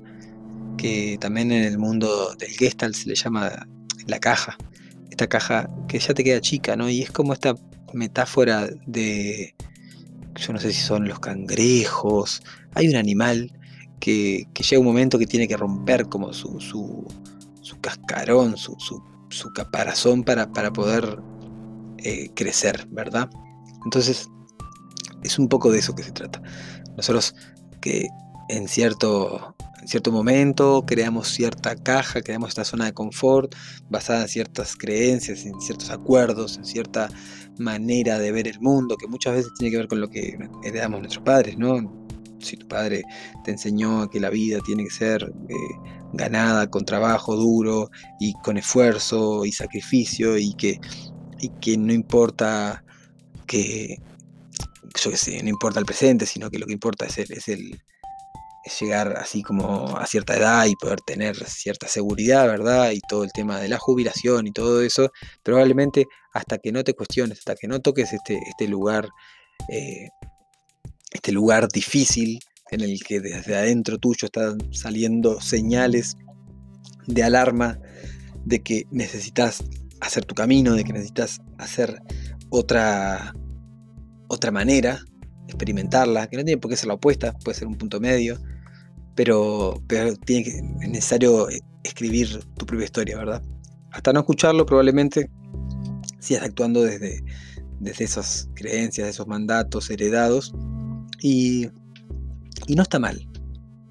que 0.77 1.17
también 1.19 1.51
en 1.51 1.63
el 1.63 1.79
mundo 1.79 2.35
del 2.35 2.51
Gestalt 2.51 2.93
se 2.93 3.09
le 3.09 3.15
llama 3.15 3.67
la 4.05 4.19
caja, 4.19 4.57
esta 5.09 5.25
caja 5.25 5.71
que 5.87 5.97
ya 5.97 6.13
te 6.13 6.23
queda 6.23 6.39
chica, 6.39 6.75
¿no? 6.75 6.87
Y 6.87 7.01
es 7.01 7.09
como 7.09 7.33
esta 7.33 7.55
metáfora 7.93 8.69
de, 8.85 9.55
yo 10.35 10.53
no 10.53 10.59
sé 10.59 10.71
si 10.71 10.81
son 10.81 11.07
los 11.07 11.19
cangrejos, 11.19 12.43
hay 12.75 12.89
un 12.89 12.95
animal 12.95 13.56
que, 13.99 14.47
llega 14.53 14.79
un 14.79 14.85
momento 14.85 15.19
que 15.19 15.27
tiene 15.27 15.47
que 15.47 15.57
romper 15.57 16.07
como 16.07 16.33
su, 16.33 16.59
su, 16.59 17.05
cascarón, 17.81 18.57
su, 18.57 18.75
su, 19.29 19.53
caparazón 19.53 20.23
para, 20.23 20.51
para 20.51 20.71
poder 20.71 21.19
eh, 21.97 22.29
crecer, 22.35 22.87
¿verdad? 22.89 23.29
Entonces, 23.85 24.29
es 25.23 25.39
un 25.39 25.47
poco 25.47 25.71
de 25.71 25.79
eso 25.79 25.95
que 25.95 26.03
se 26.03 26.11
trata. 26.11 26.41
Nosotros 26.95 27.35
que 27.81 28.07
en 28.49 28.67
cierto, 28.67 29.55
en 29.81 29.87
cierto 29.87 30.11
momento 30.11 30.83
creamos 30.85 31.29
cierta 31.29 31.75
caja, 31.75 32.21
creamos 32.21 32.49
esta 32.49 32.63
zona 32.63 32.85
de 32.85 32.93
confort 32.93 33.53
basada 33.89 34.23
en 34.23 34.27
ciertas 34.27 34.75
creencias, 34.75 35.45
en 35.45 35.59
ciertos 35.59 35.89
acuerdos, 35.89 36.57
en 36.57 36.65
cierta 36.65 37.09
manera 37.57 38.19
de 38.19 38.31
ver 38.31 38.47
el 38.47 38.59
mundo, 38.59 38.95
que 38.97 39.07
muchas 39.07 39.35
veces 39.35 39.51
tiene 39.57 39.71
que 39.71 39.77
ver 39.77 39.87
con 39.87 39.99
lo 39.99 40.09
que 40.09 40.37
heredamos 40.63 40.99
nuestros 40.99 41.23
padres, 41.23 41.57
¿no? 41.57 42.06
Si 42.39 42.57
tu 42.57 42.67
padre 42.67 43.03
te 43.43 43.51
enseñó 43.51 44.09
que 44.09 44.19
la 44.19 44.29
vida 44.29 44.59
tiene 44.65 44.83
que 44.83 44.91
ser 44.91 45.23
eh, 45.23 45.53
ganada 46.13 46.69
con 46.69 46.85
trabajo 46.85 47.35
duro 47.35 47.89
y 48.19 48.33
con 48.43 48.57
esfuerzo 48.57 49.45
y 49.45 49.51
sacrificio 49.51 50.37
y 50.37 50.53
que, 50.53 50.79
y 51.39 51.49
que 51.61 51.77
no 51.77 51.93
importa 51.93 52.83
que, 53.45 53.97
yo 55.01 55.11
qué 55.11 55.17
sé, 55.17 55.43
no 55.43 55.49
importa 55.49 55.79
el 55.79 55.85
presente, 55.85 56.25
sino 56.25 56.49
que 56.49 56.59
lo 56.59 56.65
que 56.65 56.73
importa 56.73 57.05
es 57.05 57.17
el, 57.17 57.31
es 57.31 57.47
el 57.47 57.81
llegar 58.79 59.17
así 59.17 59.41
como 59.43 59.97
a 59.97 60.05
cierta 60.05 60.35
edad 60.35 60.65
y 60.65 60.75
poder 60.75 60.99
tener 61.01 61.35
cierta 61.45 61.87
seguridad, 61.87 62.47
¿verdad? 62.47 62.91
Y 62.91 62.99
todo 63.07 63.23
el 63.23 63.31
tema 63.31 63.59
de 63.59 63.69
la 63.69 63.77
jubilación 63.77 64.47
y 64.47 64.51
todo 64.51 64.81
eso, 64.81 65.11
probablemente 65.43 66.05
hasta 66.33 66.57
que 66.57 66.71
no 66.71 66.83
te 66.83 66.93
cuestiones, 66.93 67.39
hasta 67.39 67.55
que 67.55 67.67
no 67.67 67.79
toques 67.79 68.13
este, 68.13 68.39
este 68.49 68.67
lugar, 68.67 69.09
eh, 69.69 70.09
este 71.11 71.31
lugar 71.31 71.67
difícil 71.67 72.39
en 72.71 72.81
el 72.81 73.01
que 73.03 73.19
desde 73.19 73.55
adentro 73.55 73.97
tuyo 73.97 74.25
están 74.25 74.57
saliendo 74.73 75.39
señales 75.39 76.17
de 77.07 77.23
alarma 77.23 77.79
de 78.45 78.61
que 78.61 78.85
necesitas 78.91 79.63
hacer 80.01 80.25
tu 80.25 80.35
camino, 80.35 80.73
de 80.73 80.83
que 80.83 80.93
necesitas 80.93 81.39
hacer 81.57 82.01
otra, 82.49 83.33
otra 84.27 84.51
manera, 84.51 84.99
experimentarla, 85.47 86.27
que 86.27 86.37
no 86.37 86.43
tiene 86.43 86.59
por 86.59 86.69
qué 86.69 86.77
ser 86.77 86.87
la 86.87 86.95
opuesta, 86.95 87.33
puede 87.43 87.57
ser 87.57 87.67
un 87.67 87.77
punto 87.77 87.99
medio, 87.99 88.37
pero, 89.15 89.81
pero 89.87 90.15
tiene 90.15 90.49
es 90.81 90.89
necesario 90.89 91.47
escribir 91.83 92.39
tu 92.57 92.65
propia 92.65 92.85
historia, 92.85 93.17
¿verdad? 93.17 93.41
Hasta 93.91 94.13
no 94.13 94.19
escucharlo 94.19 94.65
probablemente 94.65 95.29
sigas 96.19 96.43
actuando 96.43 96.83
desde, 96.83 97.23
desde 97.79 98.03
esas 98.03 98.49
creencias, 98.55 99.07
esos 99.07 99.27
mandatos 99.27 99.89
heredados 99.89 100.53
y, 101.21 101.67
no 102.67 102.83
está 102.83 102.99
mal. 102.99 103.27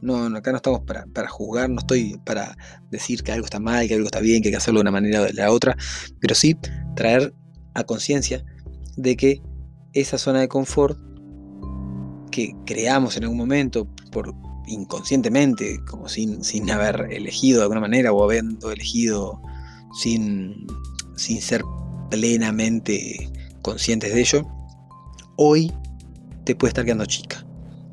No, 0.03 0.25
acá 0.37 0.51
no 0.51 0.59
estamos 0.59 0.83
para, 0.83 1.07
para, 1.07 1.29
juzgar, 1.29 1.71
no 1.71 1.81
estoy 1.81 2.21
para 2.25 2.57
decir 2.91 3.23
que 3.23 3.33
algo 3.33 3.47
está 3.47 3.59
mal, 3.59 3.89
que 3.89 3.95
algo 3.95 4.07
está 4.07 4.21
bien, 4.21 4.43
que 4.43 4.49
hay 4.49 4.53
que 4.53 4.59
hacerlo 4.59 4.81
de 4.81 4.83
una 4.83 4.91
manera 4.91 5.23
o 5.23 5.25
de 5.25 5.33
la 5.33 5.51
otra, 5.51 5.77
pero 6.21 6.35
sí 6.35 6.57
traer 6.95 7.35
a 7.75 7.85
conciencia 7.85 8.45
de 8.97 9.17
que 9.17 9.43
esa 9.95 10.19
zona 10.19 10.41
de 10.41 10.49
confort 10.49 10.99
que 12.31 12.55
creamos 12.67 13.17
en 13.17 13.25
algún 13.25 13.39
momento 13.39 13.89
por 14.13 14.35
inconscientemente, 14.67 15.79
como 15.89 16.09
sin, 16.09 16.45
sin 16.45 16.71
haber 16.71 17.09
elegido 17.11 17.59
de 17.59 17.63
alguna 17.63 17.81
manera 17.81 18.13
o 18.13 18.23
habiendo 18.23 18.71
elegido 18.71 19.41
sin, 20.01 20.67
sin 21.17 21.41
ser 21.41 21.63
plenamente 22.11 23.31
conscientes 23.63 24.13
de 24.13 24.21
ello, 24.21 24.47
hoy 25.37 25.73
te 26.47 26.55
puede 26.55 26.71
estar 26.71 26.85
quedando 26.85 27.05
chica, 27.07 27.45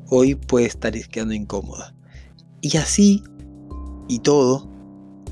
hoy 0.08 0.36
puede 0.36 0.66
estar 0.66 0.92
quedando 1.08 1.34
incómoda. 1.34 1.94
Y 2.62 2.76
así, 2.78 3.22
y 4.08 4.20
todo, 4.20 4.70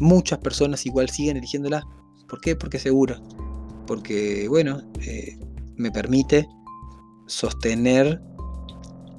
muchas 0.01 0.41
personas 0.41 0.85
igual 0.85 1.09
siguen 1.09 1.37
eligiéndola. 1.37 1.85
¿Por 2.29 2.41
qué? 2.41 2.57
Porque 2.57 2.77
es 2.77 2.83
segura. 2.83 3.23
Porque, 3.87 4.49
bueno, 4.49 4.83
eh, 5.01 5.39
me 5.77 5.91
permite 5.93 6.49
sostener 7.27 8.21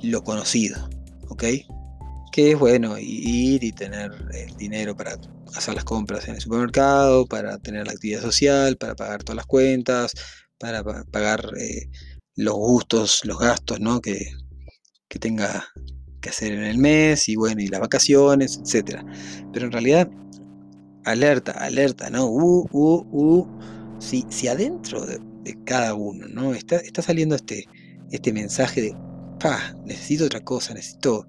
lo 0.02 0.22
conocido, 0.24 0.90
¿ok? 1.30 1.44
Que 2.34 2.52
es 2.52 2.60
bueno 2.60 2.98
ir 3.00 3.64
y 3.64 3.72
tener 3.72 4.12
el 4.34 4.54
dinero 4.58 4.98
para 4.98 5.18
hacer 5.56 5.76
las 5.76 5.86
compras 5.86 6.28
en 6.28 6.36
el 6.36 6.42
supermercado, 6.42 7.26
para 7.26 7.58
tener 7.58 7.88
la 7.88 7.94
actividad 7.94 8.22
social, 8.22 8.76
para 8.76 8.96
pagar 8.96 9.24
todas 9.24 9.38
las 9.38 9.46
cuentas, 9.46 10.14
para 10.60 10.84
pagar 10.84 11.52
eh, 11.58 11.90
los 12.36 12.56
gustos, 12.56 13.22
los 13.26 13.38
gastos, 13.38 13.80
¿no? 13.80 14.02
Que, 14.02 14.32
que 15.08 15.20
tenga 15.20 15.66
que 16.22 16.30
hacer 16.30 16.54
en 16.54 16.64
el 16.64 16.78
mes 16.78 17.28
y 17.30 17.36
bueno, 17.36 17.62
y 17.62 17.68
las 17.68 17.82
vacaciones, 17.82 18.60
etcétera. 18.64 19.06
Pero 19.52 19.66
en 19.66 19.72
realidad, 19.72 20.10
alerta, 21.06 21.52
alerta, 21.52 22.10
¿no? 22.10 22.26
Uh, 22.28 22.68
uh, 22.72 23.06
uh. 23.12 23.48
Si, 24.00 24.26
si 24.30 24.48
adentro 24.48 25.06
de, 25.06 25.20
cada 25.66 25.94
uno, 25.94 26.28
¿no? 26.30 26.54
Está, 26.54 26.78
está 26.78 27.02
saliendo 27.02 27.36
este, 27.36 27.66
este 28.12 28.32
mensaje 28.32 28.82
de, 28.82 28.96
pa, 29.40 29.76
necesito 29.86 30.26
otra 30.26 30.40
cosa, 30.40 30.74
necesito 30.74 31.28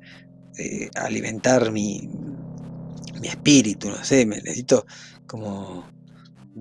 eh, 0.56 0.88
alimentar 0.94 1.72
mi, 1.72 2.08
mi 3.20 3.28
espíritu, 3.28 3.90
no 3.90 4.04
sé, 4.04 4.24
me 4.24 4.36
necesito 4.36 4.86
como 5.26 5.84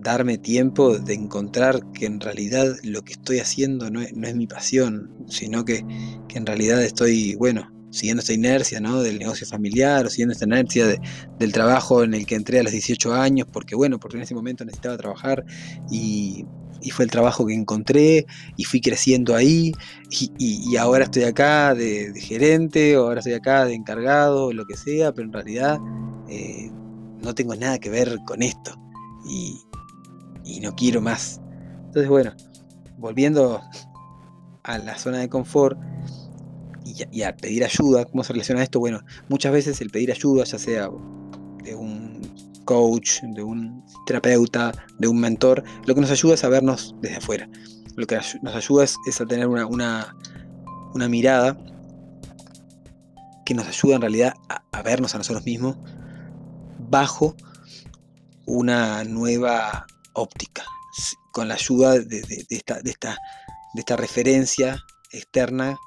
darme 0.03 0.37
tiempo 0.37 0.97
de 0.97 1.13
encontrar 1.13 1.91
que 1.93 2.05
en 2.05 2.19
realidad 2.19 2.75
lo 2.83 3.01
que 3.03 3.13
estoy 3.13 3.39
haciendo 3.39 3.89
no 3.89 4.01
es, 4.01 4.13
no 4.15 4.27
es 4.27 4.35
mi 4.35 4.47
pasión, 4.47 5.11
sino 5.27 5.65
que, 5.65 5.85
que, 6.27 6.37
en 6.37 6.45
realidad 6.45 6.83
estoy, 6.83 7.35
bueno, 7.35 7.73
siguiendo 7.93 8.21
esta 8.21 8.33
inercia 8.33 8.79
¿no? 8.79 9.03
del 9.03 9.19
negocio 9.19 9.45
familiar, 9.45 10.05
o 10.05 10.09
siguiendo 10.09 10.33
esta 10.33 10.45
inercia 10.45 10.99
del 11.39 11.51
trabajo 11.53 12.03
en 12.03 12.15
el 12.15 12.25
que 12.25 12.35
entré 12.35 12.59
a 12.59 12.63
los 12.63 12.71
18 12.71 13.13
años, 13.13 13.47
porque 13.51 13.75
bueno, 13.75 13.99
porque 13.99 14.17
en 14.17 14.23
ese 14.23 14.33
momento 14.33 14.65
necesitaba 14.65 14.97
trabajar 14.97 15.45
y, 15.91 16.45
fue 16.91 17.05
el 17.05 17.11
trabajo 17.11 17.45
que 17.45 17.53
encontré 17.53 18.25
y 18.57 18.65
fui 18.65 18.81
creciendo 18.81 19.37
ahí 19.37 19.71
y, 20.09 20.75
ahora 20.75 21.05
estoy 21.05 21.23
acá 21.23 21.73
de, 21.73 22.11
gerente 22.19 22.97
o 22.97 23.05
ahora 23.05 23.19
estoy 23.19 23.33
acá 23.33 23.63
de 23.63 23.73
encargado, 23.73 24.51
lo 24.51 24.65
que 24.65 24.75
sea, 24.75 25.13
pero 25.13 25.27
en 25.27 25.33
realidad 25.33 25.79
eh, 26.27 26.69
no 27.21 27.33
tengo 27.33 27.55
nada 27.55 27.79
que 27.79 27.89
ver 27.89 28.19
con 28.25 28.41
esto 28.41 28.75
y, 29.25 29.61
y 30.53 30.59
no 30.59 30.75
quiero 30.75 31.01
más. 31.01 31.41
Entonces 31.85 32.09
bueno, 32.09 32.33
volviendo 32.97 33.61
a 34.63 34.77
la 34.77 34.97
zona 34.97 35.19
de 35.19 35.29
confort, 35.29 35.77
y, 36.85 37.21
a 37.23 37.35
pedir 37.35 37.63
ayuda, 37.63 38.05
¿cómo 38.05 38.23
se 38.23 38.33
relaciona 38.33 38.61
esto? 38.61 38.79
Bueno, 38.79 39.01
muchas 39.29 39.53
veces 39.53 39.79
el 39.81 39.89
pedir 39.89 40.11
ayuda, 40.11 40.43
ya 40.43 40.59
sea 40.59 40.89
de 41.63 41.75
un 41.75 42.21
coach, 42.65 43.21
de 43.21 43.43
un 43.43 43.83
terapeuta, 44.05 44.71
de 44.99 45.07
un 45.07 45.19
mentor, 45.19 45.63
lo 45.85 45.95
que 45.95 46.01
nos 46.01 46.11
ayuda 46.11 46.35
es 46.35 46.43
a 46.43 46.49
vernos 46.49 46.95
desde 47.01 47.17
afuera. 47.17 47.49
Lo 47.95 48.05
que 48.05 48.19
nos 48.41 48.55
ayuda 48.55 48.83
es, 48.83 49.21
a 49.21 49.25
tener 49.25 49.47
una, 49.47 49.65
una, 49.65 51.07
mirada 51.07 51.57
que 53.45 53.53
nos 53.53 53.67
ayuda 53.67 53.95
en 53.95 54.01
realidad 54.01 54.33
a, 54.49 54.81
vernos 54.81 55.15
a 55.15 55.17
nosotros 55.17 55.45
mismos 55.45 55.77
bajo 56.89 57.35
una 58.45 59.03
nueva 59.05 59.85
óptica, 60.13 60.63
con 61.31 61.47
la 61.47 61.55
ayuda 61.55 61.99
de, 61.99 62.45
esta, 62.49 62.81
de, 62.81 62.91
esta, 62.91 63.17
de 63.73 63.79
esta 63.81 63.95
referencia 63.95 64.83
externa 65.11 65.77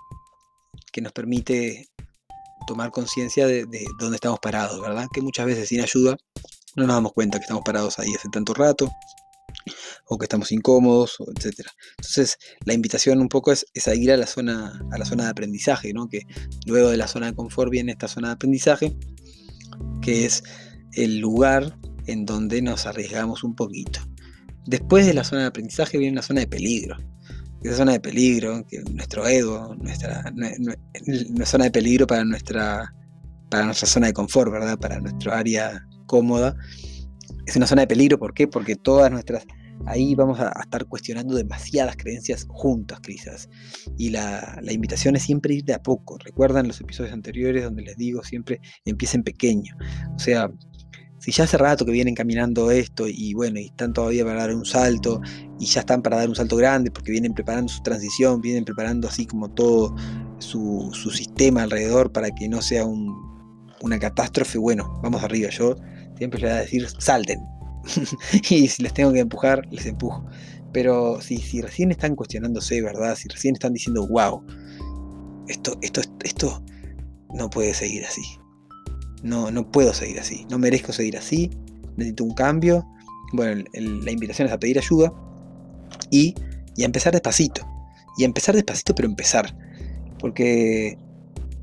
que 0.93 1.01
nos 1.01 1.13
permite 1.13 1.89
tomar 2.67 2.91
conciencia 2.91 3.47
de, 3.47 3.67
dónde 3.99 4.17
estamos 4.17 4.41
parados, 4.41 4.81
¿verdad? 4.81 5.07
Que 5.13 5.21
muchas 5.21 5.47
veces 5.47 5.69
sin 5.69 5.81
ayuda 5.81 6.17
no 6.75 6.87
nos 6.87 6.97
damos 6.97 7.13
cuenta 7.13 7.39
que 7.39 7.45
estamos 7.45 7.63
parados 7.65 7.99
ahí 7.99 8.13
hace 8.15 8.29
tanto 8.29 8.53
rato, 8.53 8.91
o 10.09 10.19
que 10.19 10.25
estamos 10.25 10.53
incómodos, 10.53 11.17
etc. 11.37 11.67
Entonces, 11.99 12.39
la 12.65 12.75
invitación 12.75 13.21
un 13.21 13.29
poco 13.29 13.53
es, 13.53 13.67
a 13.87 13.95
ir 13.95 14.13
a 14.13 14.17
la, 14.17 14.27
zona, 14.27 14.81
a 14.93 14.99
la 14.99 15.05
zona 15.05 15.25
de 15.25 15.31
aprendizaje, 15.31 15.93
¿no? 15.93 16.09
Que 16.09 16.23
luego 16.67 16.91
de 16.91 16.97
la 16.97 17.09
zona 17.09 17.27
de 17.27 17.35
confort 17.35 17.71
viene 17.71 17.93
esta 17.93 18.09
zona 18.09 18.29
de 18.29 18.35
aprendizaje, 18.35 18.97
que 20.03 20.27
es 20.27 20.43
el 20.93 21.19
lugar 21.19 21.79
en 22.07 22.25
donde 22.25 22.63
nos 22.63 22.87
arriesgamos 22.87 23.43
un 23.43 23.55
poquito. 23.55 24.01
Después 24.67 25.07
de 25.07 25.15
la 25.15 25.25
zona 25.25 25.43
de 25.43 25.49
aprendizaje 25.49 25.99
viene 25.99 26.17
la 26.17 26.23
zona 26.23 26.41
de 26.41 26.49
peligro, 26.49 26.97
esa 27.63 27.79
zona 27.79 27.93
de 27.93 28.01
peligro, 28.01 28.65
que 28.67 28.81
nuestro 28.93 29.27
ego, 29.27 29.75
nuestra, 29.81 30.33
zona 31.45 31.65
de 31.65 31.71
peligro 31.71 32.07
para 32.07 32.25
nuestra, 32.25 32.93
para 33.51 33.65
nuestra 33.65 33.89
zona 33.89 34.07
de 34.09 34.13
confort, 34.13 34.53
¿verdad? 34.53 34.79
Para 34.79 35.01
nuestra 35.01 35.39
área 35.39 35.85
cómoda. 36.07 36.57
Es 37.47 37.57
una 37.57 37.67
zona 37.67 37.83
de 37.83 37.89
peligro, 37.89 38.19
¿por 38.19 38.35
qué? 38.35 38.47
Porque 38.47 38.77
todas 38.77 39.11
nuestras, 39.11 39.45
ahí 39.87 40.15
vamos 40.15 40.39
a, 40.41 40.53
estar 40.61 40.85
cuestionando 40.87 41.35
demasiadas 41.35 41.97
creencias 41.97 42.47
juntas, 42.49 43.01
quizás. 43.01 43.49
Y 43.97 44.11
la, 44.11 44.59
la, 44.63 44.73
invitación 44.73 45.17
es 45.17 45.23
siempre 45.23 45.55
ir 45.55 45.65
de 45.65 45.75
a 45.75 45.83
poco. 45.83 46.19
Recuerdan 46.19 46.69
los 46.69 46.81
episodios 46.81 47.13
anteriores 47.13 47.65
donde 47.65 47.83
les 47.83 47.97
digo 47.97 48.23
siempre 48.23 48.61
empiecen 48.85 49.23
pequeño. 49.23 49.77
O 50.15 50.19
sea, 50.19 50.51
si 51.19 51.33
ya 51.33 51.45
hace 51.45 51.57
rato 51.57 51.85
que 51.85 51.93
vienen 51.93 52.15
caminando 52.15 52.71
esto 52.71 53.07
y 53.09 53.35
bueno, 53.35 53.59
y 53.59 53.67
están 53.67 53.93
todavía 53.93 54.25
para 54.25 54.41
dar 54.41 54.55
un 54.55 54.65
salto 54.65 55.21
y 55.59 55.67
ya 55.67 55.81
están 55.81 56.03
para 56.03 56.19
dar 56.19 56.29
un 56.29 56.37
salto 56.37 56.57
grande 56.57 56.91
porque 56.91 57.11
vienen 57.11 57.33
preparando 57.33 57.73
su 57.73 57.83
transición, 57.83 58.41
vienen 58.41 58.65
preparando 58.65 59.09
así 59.09 59.27
como 59.27 59.49
todo 59.49 59.95
su, 60.39 60.91
sistema 61.13 61.63
alrededor 61.63 62.13
para 62.13 62.31
que 62.31 62.49
no 62.49 62.61
sea 62.61 62.85
una 62.85 63.99
catástrofe, 63.99 64.59
bueno, 64.59 65.01
vamos 65.03 65.23
arriba, 65.23 65.49
yo 65.51 65.77
siempre 66.17 66.41
les 66.41 66.51
voy 66.51 66.59
a 66.59 66.63
decir 66.63 66.87
salten 66.99 67.41
y 68.51 68.69
si 68.69 68.83
les 68.83 68.93
tengo 68.93 69.13
que 69.13 69.21
empujar, 69.21 69.67
les 69.71 69.87
empujo. 69.87 70.27
Pero 70.73 71.23
si, 71.23 71.39
si 71.39 71.63
recién 71.63 71.91
están 71.91 72.15
cuestionándose, 72.17 72.83
¿verdad? 72.83 73.17
Si 73.17 73.29
recién 73.29 73.55
están 73.55 73.73
diciendo, 73.73 74.07
wow, 74.09 74.45
esto, 75.49 75.79
esto, 75.81 76.03
esto 76.23 76.63
no 77.33 77.49
puede 77.49 77.73
seguir 77.73 78.05
así 78.05 78.23
no, 79.23 79.51
no 79.51 79.71
puedo 79.71 79.93
seguir 79.95 80.21
así, 80.21 80.47
no 80.51 80.59
merezco 80.59 80.93
seguir 80.93 81.17
así, 81.17 81.51
necesito 81.97 82.25
un 82.25 82.35
cambio. 82.35 82.87
Bueno, 83.33 83.65
la 83.73 84.11
invitación 84.11 84.47
es 84.47 84.55
a 84.55 84.59
pedir 84.59 84.79
ayuda 84.79 85.13
y, 86.11 86.35
y, 86.77 86.83
a 86.83 86.87
empezar 86.87 87.13
despacito. 87.13 87.67
Y 88.19 88.23
a 88.23 88.27
empezar 88.27 88.55
despacito, 88.55 88.95
pero 88.95 89.09
empezar. 89.09 89.57
Porque, 90.19 90.97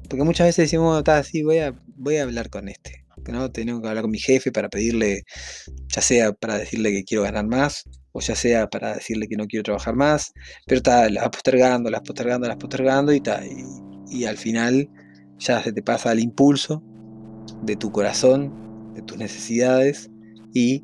porque 0.09 0.23
muchas 0.23 0.47
veces 0.47 0.65
decimos, 0.65 0.97
está 0.97 1.17
así, 1.17 1.41
voy 1.43 1.59
a, 1.59 1.73
voy 1.95 2.17
a 2.17 2.23
hablar 2.23 2.49
con 2.49 2.67
este. 2.67 3.05
¿no? 3.31 3.49
Tengo 3.51 3.81
que 3.81 3.87
hablar 3.87 4.03
con 4.03 4.11
mi 4.11 4.19
jefe 4.19 4.51
para 4.51 4.69
pedirle, 4.69 5.23
ya 5.87 6.01
sea 6.01 6.33
para 6.33 6.57
decirle 6.57 6.91
que 6.91 7.05
quiero 7.05 7.23
ganar 7.23 7.47
más, 7.47 7.83
o 8.11 8.19
ya 8.19 8.35
sea 8.35 8.67
para 8.69 8.95
decirle 8.95 9.27
que 9.27 9.37
no 9.37 9.47
quiero 9.47 9.63
trabajar 9.63 9.95
más, 9.95 10.33
pero 10.65 10.77
está, 10.77 11.09
las 11.09 11.29
postergando, 11.29 11.89
las 11.89 12.01
postergando, 12.01 12.47
las 12.47 12.57
postergando 12.57 13.13
y, 13.13 13.21
y, 14.09 14.19
y 14.19 14.25
al 14.25 14.37
final 14.37 14.89
ya 15.39 15.63
se 15.63 15.71
te 15.71 15.81
pasa 15.81 16.11
el 16.11 16.19
impulso 16.19 16.83
de 17.65 17.75
tu 17.75 17.91
corazón, 17.91 18.93
de 18.93 19.01
tus 19.01 19.17
necesidades 19.17 20.09
y 20.53 20.83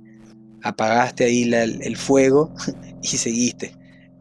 apagaste 0.64 1.26
ahí 1.26 1.44
el 1.54 1.98
fuego 1.98 2.54
y 3.02 3.08
seguiste. 3.08 3.76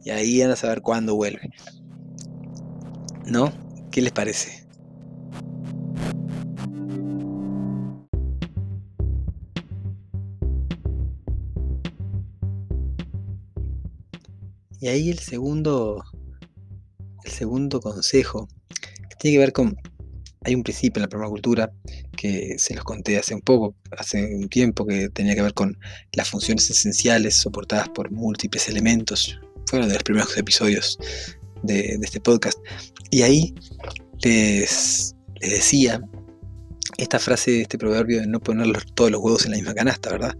Y 0.04 0.10
ahí 0.10 0.40
andas 0.42 0.64
a 0.64 0.68
ver 0.68 0.82
cuándo 0.82 1.14
vuelve. 1.16 1.50
¿No? 3.26 3.52
¿Qué 3.90 4.00
les 4.02 4.12
parece? 4.12 4.66
Y 14.80 14.86
ahí 14.86 15.10
el 15.10 15.18
segundo, 15.18 16.04
el 17.24 17.30
segundo 17.30 17.80
consejo, 17.80 18.48
que 18.68 19.16
tiene 19.18 19.34
que 19.34 19.38
ver 19.40 19.52
con, 19.52 19.76
hay 20.44 20.54
un 20.54 20.62
principio 20.62 21.00
en 21.00 21.02
la 21.02 21.08
permacultura 21.08 21.72
que 22.18 22.58
se 22.58 22.75
los 22.75 22.82
conté 22.82 23.16
hace 23.16 23.32
un 23.32 23.40
poco, 23.40 23.76
hace 23.96 24.34
un 24.34 24.48
tiempo, 24.48 24.84
que 24.84 25.08
tenía 25.08 25.37
que 25.37 25.42
ver 25.42 25.54
con 25.54 25.78
las 26.12 26.28
funciones 26.28 26.68
esenciales 26.68 27.37
soportadas 27.37 27.88
por 27.90 28.10
múltiples 28.10 28.68
elementos. 28.68 29.38
Fueron 29.66 29.88
de 29.88 29.94
los 29.94 30.02
primeros 30.02 30.37
episodios 30.37 30.98
de, 31.62 31.96
este 32.02 32.20
podcast. 32.20 32.58
Y 33.10 33.22
ahí 33.22 33.54
les, 34.25 35.14
decía 35.40 36.00
esta 36.96 37.20
frase, 37.20 37.60
este 37.60 37.78
proverbio 37.78 38.20
de 38.20 38.26
no 38.26 38.40
poner 38.40 38.84
todos 38.94 39.12
los 39.12 39.20
huevos 39.20 39.44
en 39.44 39.52
la 39.52 39.58
misma 39.58 39.75
canasta, 39.75 40.10
¿verdad? 40.10 40.37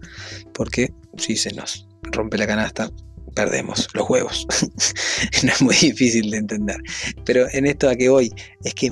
Porque 0.53 0.93
si 1.17 1.37
se 1.37 1.53
nos 1.53 1.87
rompe 2.11 2.37
la 2.37 2.47
canasta, 2.47 2.91
perdemos 3.35 3.87
los 3.93 4.09
huevos. 4.09 4.45
no 5.43 5.51
es 5.53 5.61
muy 5.61 5.75
difícil 5.75 6.29
de 6.29 6.37
entender. 6.37 6.77
Pero 7.23 7.47
en 7.53 7.67
esto 7.67 7.87
a 7.87 7.95
que 7.95 8.09
voy 8.09 8.33
es 8.65 8.73
que 8.73 8.91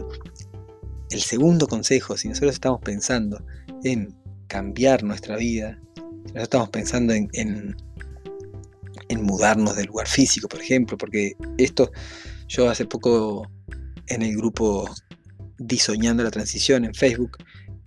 el 1.09 1.21
segundo 1.21 1.67
consejo, 1.67 2.17
si 2.17 2.27
nosotros 2.27 2.53
estamos 2.53 2.81
pensando 2.81 3.43
en 3.83 4.15
cambiar 4.47 5.03
nuestra 5.03 5.37
vida, 5.37 5.79
si 5.95 6.01
nosotros 6.01 6.43
estamos 6.43 6.69
pensando 6.69 7.13
en, 7.13 7.29
en, 7.33 7.75
mudarnos 9.21 9.75
del 9.75 9.87
lugar 9.87 10.07
físico, 10.07 10.47
por 10.47 10.61
ejemplo, 10.61 10.97
porque 10.97 11.33
esto 11.57 11.91
yo 12.47 12.69
hace 12.69 12.85
poco 12.85 13.49
en 14.07 14.21
el 14.21 14.35
grupo 14.35 14.89
Disoñando 15.57 16.23
la 16.23 16.31
Transición 16.31 16.85
en 16.85 16.93
Facebook 16.93 17.37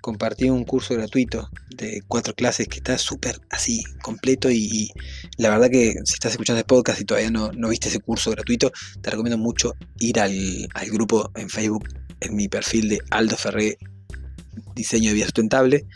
compartí 0.01 0.49
un 0.49 0.65
curso 0.65 0.95
gratuito 0.95 1.51
de 1.77 2.03
cuatro 2.09 2.35
clases 2.35 2.69
que 2.69 2.79
está 2.79 2.99
súper 2.99 3.41
así, 3.51 3.83
completo 4.03 4.51
y, 4.51 4.91
la 5.39 5.51
verdad 5.51 5.71
que 5.71 5.95
si 6.05 6.15
estás 6.15 6.33
escuchando 6.33 6.59
este 6.59 6.69
podcast 6.69 7.01
y 7.01 7.05
todavía 7.05 7.31
no, 7.31 7.53
no 7.53 7.69
viste 7.69 7.89
ese 7.89 8.01
curso 8.01 8.31
gratuito, 8.31 8.73
te 9.01 9.11
recomiendo 9.11 9.39
mucho 9.39 9.75
ir 9.99 10.21
al, 10.21 10.35
grupo 10.91 11.31
en 11.37 11.49
Facebook, 11.49 11.89
en 12.21 12.37
mi 12.37 12.49
perfil 12.49 12.89
de 12.89 13.01
Aldo 13.11 13.37
Ferré 13.37 13.79
Diseño 14.75 15.09
de 15.09 15.15
Vida 15.15 15.27
Sustentable, 15.27 15.87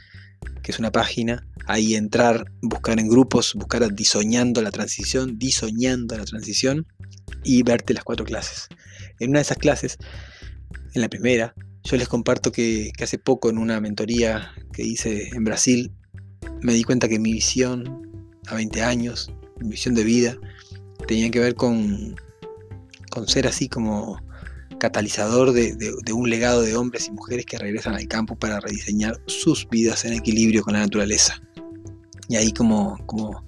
que 0.63 0.73
es 0.73 0.79
una 0.79 0.93
página, 0.93 1.47
ahí 1.67 1.95
entrar, 1.95 2.51
buscar 2.63 2.99
en 2.99 3.09
grupos, 3.09 3.55
buscar 3.55 3.93
Disoñando 3.95 4.63
la 4.63 4.71
Transición, 4.71 5.39
Disoñando 5.39 6.17
la 6.17 6.25
Transición 6.25 6.87
y 7.43 7.63
verte 7.63 7.95
las 7.95 8.05
cuatro 8.05 8.25
clases. 8.25 8.69
En 9.21 9.31
una 9.31 9.39
de 9.39 9.43
esas 9.43 9.59
clases, 9.59 9.99
en 10.95 11.01
la 11.01 11.09
primera, 11.09 11.55
yo 11.85 11.97
les 11.97 12.09
comparto 12.09 12.51
que, 12.51 12.93
hace 13.03 13.19
poco 13.19 13.51
en 13.51 13.59
una 13.59 13.81
mentoría 13.81 14.53
que 14.73 14.83
hice 14.83 15.29
en 15.29 15.45
Brasil, 15.45 15.93
me 16.63 16.73
di 16.73 16.83
cuenta 16.83 17.09
que 17.09 17.19
mi 17.19 17.33
visión 17.33 18.31
a 18.47 18.55
20 18.55 18.83
años, 18.83 19.31
mi 19.61 19.71
visión 19.71 19.95
de 19.95 20.05
vida, 20.05 20.37
tenía 21.07 21.31
que 21.31 21.41
ver 21.41 21.55
con, 21.55 22.17
con 23.11 23.29
ser 23.29 23.47
así 23.47 23.69
como 23.69 24.24
catalizador 24.85 25.55
de, 25.55 26.13
un 26.13 26.29
legado 26.29 26.61
de 26.61 26.77
hombres 26.77 27.09
y 27.09 27.11
mujeres 27.11 27.47
que 27.47 27.57
regresan 27.57 27.95
al 27.95 28.07
campo 28.07 28.37
para 28.37 28.61
rediseñar 28.61 29.19
sus 29.25 29.67
vidas 29.71 30.05
en 30.05 30.13
equilibrio 30.13 30.63
con 30.63 30.75
la 30.75 30.81
naturaleza. 30.81 31.41
Y 32.29 32.37
ahí 32.37 32.53
como, 32.53 32.99
como 33.07 33.47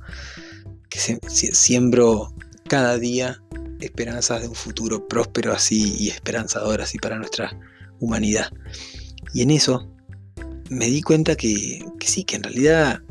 que 0.88 0.98
siembro 1.28 2.32
cada 2.70 2.96
día 2.96 3.42
esperanzas 3.80 4.40
de 4.40 4.48
un 4.48 4.54
futuro 4.54 5.06
próspero 5.06 5.52
así 5.52 5.94
y 5.98 6.08
esperanzador 6.08 6.80
así 6.80 6.96
para 6.96 7.18
nuestra 7.18 7.54
humanidad. 8.00 8.50
Y 9.34 9.42
en 9.42 9.50
eso 9.50 9.86
me 10.70 10.86
di 10.86 11.02
cuenta 11.02 11.36
que, 11.36 11.84
sí, 12.00 12.24
que 12.24 12.36
en 12.36 12.44
realidad 12.44 13.02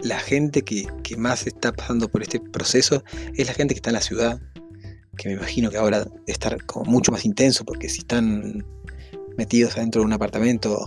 la 0.00 0.20
gente 0.20 0.62
que, 0.62 0.86
más 1.18 1.44
está 1.48 1.72
pasando 1.72 2.08
por 2.08 2.22
este 2.22 2.38
proceso 2.38 3.02
es 3.34 3.48
la 3.48 3.54
gente 3.54 3.74
que 3.74 3.78
está 3.78 3.90
en 3.90 3.94
la 3.94 4.00
ciudad, 4.00 4.40
que 5.16 5.28
me 5.28 5.34
imagino 5.34 5.70
que 5.70 5.76
ahora 5.76 6.04
debe 6.04 6.22
estar 6.26 6.64
como 6.66 6.90
mucho 6.90 7.12
más 7.12 7.24
intenso, 7.24 7.64
porque 7.64 7.88
si 7.88 8.00
están 8.00 8.64
metidos 9.36 9.76
adentro 9.76 10.00
de 10.00 10.06
un 10.06 10.12
apartamento, 10.12 10.86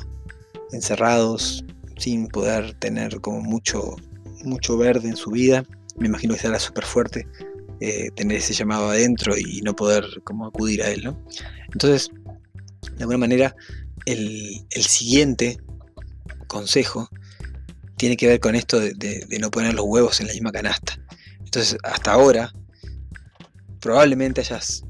encerrados, 0.72 1.64
sin 1.98 2.28
poder 2.28 2.74
tener 2.76 3.20
como 3.22 3.42
mucho, 3.42 3.96
mucho 4.44 4.78
verde 4.78 5.10
en 5.10 5.16
su 5.16 5.32
vida, 5.32 5.66
me 5.98 6.08
imagino 6.08 6.34
que 6.34 6.42
será 6.42 6.60
súper 6.60 6.86
fuerte 6.86 7.28
eh, 7.82 8.10
tener 8.16 8.38
ese 8.38 8.54
llamado 8.54 8.90
adentro 8.90 9.38
y 9.38 9.62
no 9.62 9.76
poder 9.76 10.06
como 10.24 10.46
acudir 10.46 10.82
a 10.84 10.90
él, 10.90 11.04
¿no? 11.04 11.22
Entonces, 11.72 12.12
de 12.96 13.04
alguna 13.04 13.18
manera, 13.18 13.56
el, 14.06 14.66
siguiente 14.70 15.58
consejo 16.48 17.10
tiene 17.96 18.18
que 18.18 18.28
ver 18.28 18.40
con 18.40 18.56
esto 18.56 18.80
de, 18.80 19.26
no 19.40 19.52
poner 19.52 19.74
los 19.76 19.86
huevos 19.86 20.20
en 20.20 20.28
la 20.28 20.34
misma 20.34 20.52
canasta. 20.52 21.00
Entonces, 21.40 21.78
hasta 21.84 22.12
ahora, 22.12 22.54
probablemente 23.80 24.42
hayas 24.42 24.84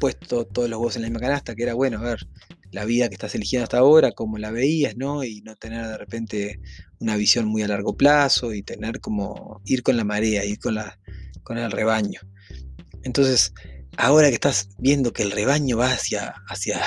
puesto 0.00 0.46
todos 0.46 0.68
los 0.68 0.78
huevos 0.78 0.96
en 0.96 1.02
la 1.02 1.08
misma 1.08 1.20
canasta, 1.20 1.54
que 1.54 1.62
era 1.62 1.74
bueno, 1.74 2.00
ver, 2.00 2.26
la 2.72 2.84
vida 2.84 3.08
que 3.08 3.14
estás 3.14 3.34
eligiendo 3.34 3.64
hasta 3.64 3.78
ahora, 3.78 4.12
cómo 4.12 4.38
la 4.38 4.50
veías, 4.50 4.96
¿no? 4.96 5.24
Y 5.24 5.42
no 5.42 5.54
tener 5.56 5.86
de 5.86 5.98
repente 5.98 6.60
una 6.98 7.16
visión 7.16 7.46
muy 7.46 7.62
a 7.62 7.68
largo 7.68 7.96
plazo 7.96 8.54
y 8.54 8.62
tener 8.62 9.00
como 9.00 9.60
ir 9.64 9.82
con 9.82 9.96
la 9.96 10.04
marea, 10.04 10.44
ir 10.44 10.58
con, 10.58 10.74
la, 10.74 10.98
con 11.42 11.58
el 11.58 11.70
rebaño. 11.70 12.20
Entonces, 13.02 13.52
ahora 13.96 14.28
que 14.28 14.34
estás 14.34 14.70
viendo 14.78 15.12
que 15.12 15.22
el 15.22 15.30
rebaño 15.30 15.76
va 15.76 15.92
hacia, 15.92 16.34
hacia, 16.48 16.80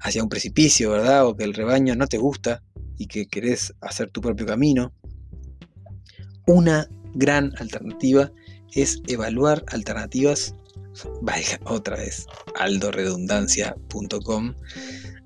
hacia 0.00 0.22
un 0.22 0.28
precipicio, 0.28 0.90
¿verdad? 0.90 1.26
O 1.26 1.36
que 1.36 1.44
el 1.44 1.54
rebaño 1.54 1.96
no 1.96 2.06
te 2.06 2.18
gusta 2.18 2.62
y 2.96 3.06
que 3.06 3.26
querés 3.26 3.74
hacer 3.80 4.10
tu 4.10 4.20
propio 4.20 4.46
camino, 4.46 4.92
una 6.46 6.88
gran 7.14 7.52
alternativa 7.58 8.30
es 8.72 9.00
evaluar 9.08 9.64
alternativas, 9.68 10.54
vaya 11.22 11.60
otra 11.64 11.96
vez, 11.96 12.26
aldoredundancia.com, 12.58 14.54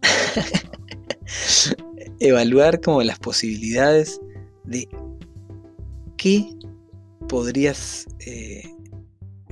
evaluar 2.20 2.80
como 2.80 3.02
las 3.02 3.18
posibilidades 3.18 4.20
de 4.64 4.88
qué 6.16 6.46
podrías 7.28 8.06
eh, 8.26 8.62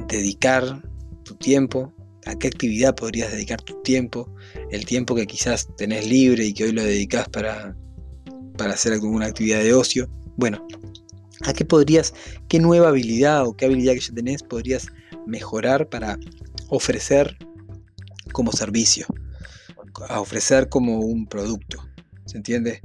dedicar 0.09 0.83
tu 1.23 1.35
tiempo, 1.37 1.93
a 2.27 2.37
qué 2.37 2.49
actividad 2.49 2.95
podrías 2.95 3.33
dedicar 3.33 3.63
tu 3.63 3.81
tiempo, 3.83 4.29
el 4.71 4.85
tiempo 4.85 5.15
que 5.15 5.27
quizás 5.27 5.69
tenés 5.77 6.07
libre 6.07 6.45
y 6.45 6.53
que 6.53 6.65
hoy 6.65 6.73
lo 6.73 6.83
dedicas 6.83 7.29
para, 7.29 7.77
para 8.57 8.75
hacer 8.75 8.93
alguna 8.93 9.27
actividad 9.27 9.63
de 9.63 9.73
ocio. 9.73 10.09
Bueno, 10.37 10.67
¿a 11.45 11.53
qué 11.53 11.65
podrías, 11.65 12.15
qué 12.49 12.59
nueva 12.59 12.89
habilidad 12.89 13.47
o 13.47 13.57
qué 13.57 13.67
habilidad 13.67 13.95
que 13.95 14.01
ya 14.01 14.15
tenés 14.15 14.43
podrías 14.43 14.89
mejorar 15.29 15.89
para 15.89 16.19
ofrecer 16.69 17.37
como 18.33 18.53
servicio, 18.53 19.07
a 20.09 20.21
ofrecer 20.21 20.69
como 20.69 21.01
un 21.01 21.27
producto? 21.27 21.87
¿Se 22.27 22.37
entiende? 22.37 22.81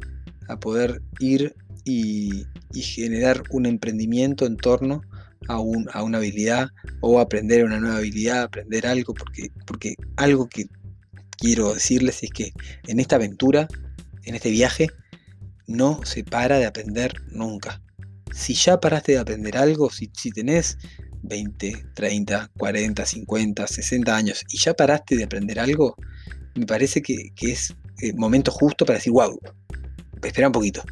A 0.47 0.59
poder 0.59 1.01
ir 1.19 1.55
y, 1.85 2.45
generar 2.73 3.43
un 3.51 3.65
emprendimiento 3.65 4.45
en 4.45 4.57
torno 4.57 5.01
a, 5.47 5.59
una 5.59 6.17
habilidad 6.17 6.69
o 7.01 7.19
aprender 7.19 7.65
una 7.65 7.79
nueva 7.79 7.97
habilidad, 7.97 8.43
aprender 8.43 8.87
algo, 8.87 9.13
porque, 9.13 9.51
porque 9.65 9.95
algo 10.15 10.47
que 10.47 10.67
quiero 11.37 11.73
decirles 11.73 12.23
es 12.23 12.31
que 12.31 12.51
en 12.87 12.99
esta 12.99 13.17
aventura, 13.17 13.67
en 14.23 14.35
este 14.35 14.49
viaje, 14.49 14.89
no 15.67 16.03
se 16.03 16.23
para 16.23 16.57
de 16.57 16.65
aprender 16.65 17.13
nunca. 17.31 17.81
Si 18.33 18.53
ya 18.53 18.79
paraste 18.79 19.13
de 19.13 19.19
aprender 19.19 19.57
algo, 19.57 19.89
si, 19.89 20.09
si 20.13 20.31
tenés 20.31 20.77
20, 21.23 21.85
30, 21.93 22.51
40, 22.57 23.05
50, 23.05 23.67
60 23.67 24.15
años 24.15 24.45
y 24.49 24.57
ya 24.57 24.73
paraste 24.73 25.15
de 25.15 25.23
aprender 25.23 25.59
algo, 25.59 25.95
me 26.55 26.65
parece 26.65 27.01
que, 27.01 27.31
es 27.41 27.73
el 27.99 28.15
momento 28.15 28.51
justo 28.51 28.85
para 28.85 28.99
decir, 28.99 29.13
wow, 29.13 29.39
espera 30.21 30.47
un 30.47 30.53
poquito. 30.53 30.83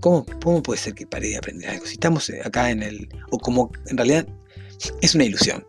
¿Cómo, 0.00 0.24
puede 0.24 0.80
ser 0.80 0.94
que 0.94 1.06
pare 1.06 1.28
de 1.28 1.36
aprender 1.36 1.70
algo? 1.70 1.86
Si 1.86 1.92
estamos 1.92 2.28
eh, 2.30 2.40
acá 2.44 2.70
en 2.70 2.82
el... 2.82 3.08
O 3.30 3.38
como 3.38 3.70
en 3.86 3.96
realidad 3.96 4.26
es 5.00 5.14
una 5.14 5.24
ilusión. 5.24 5.64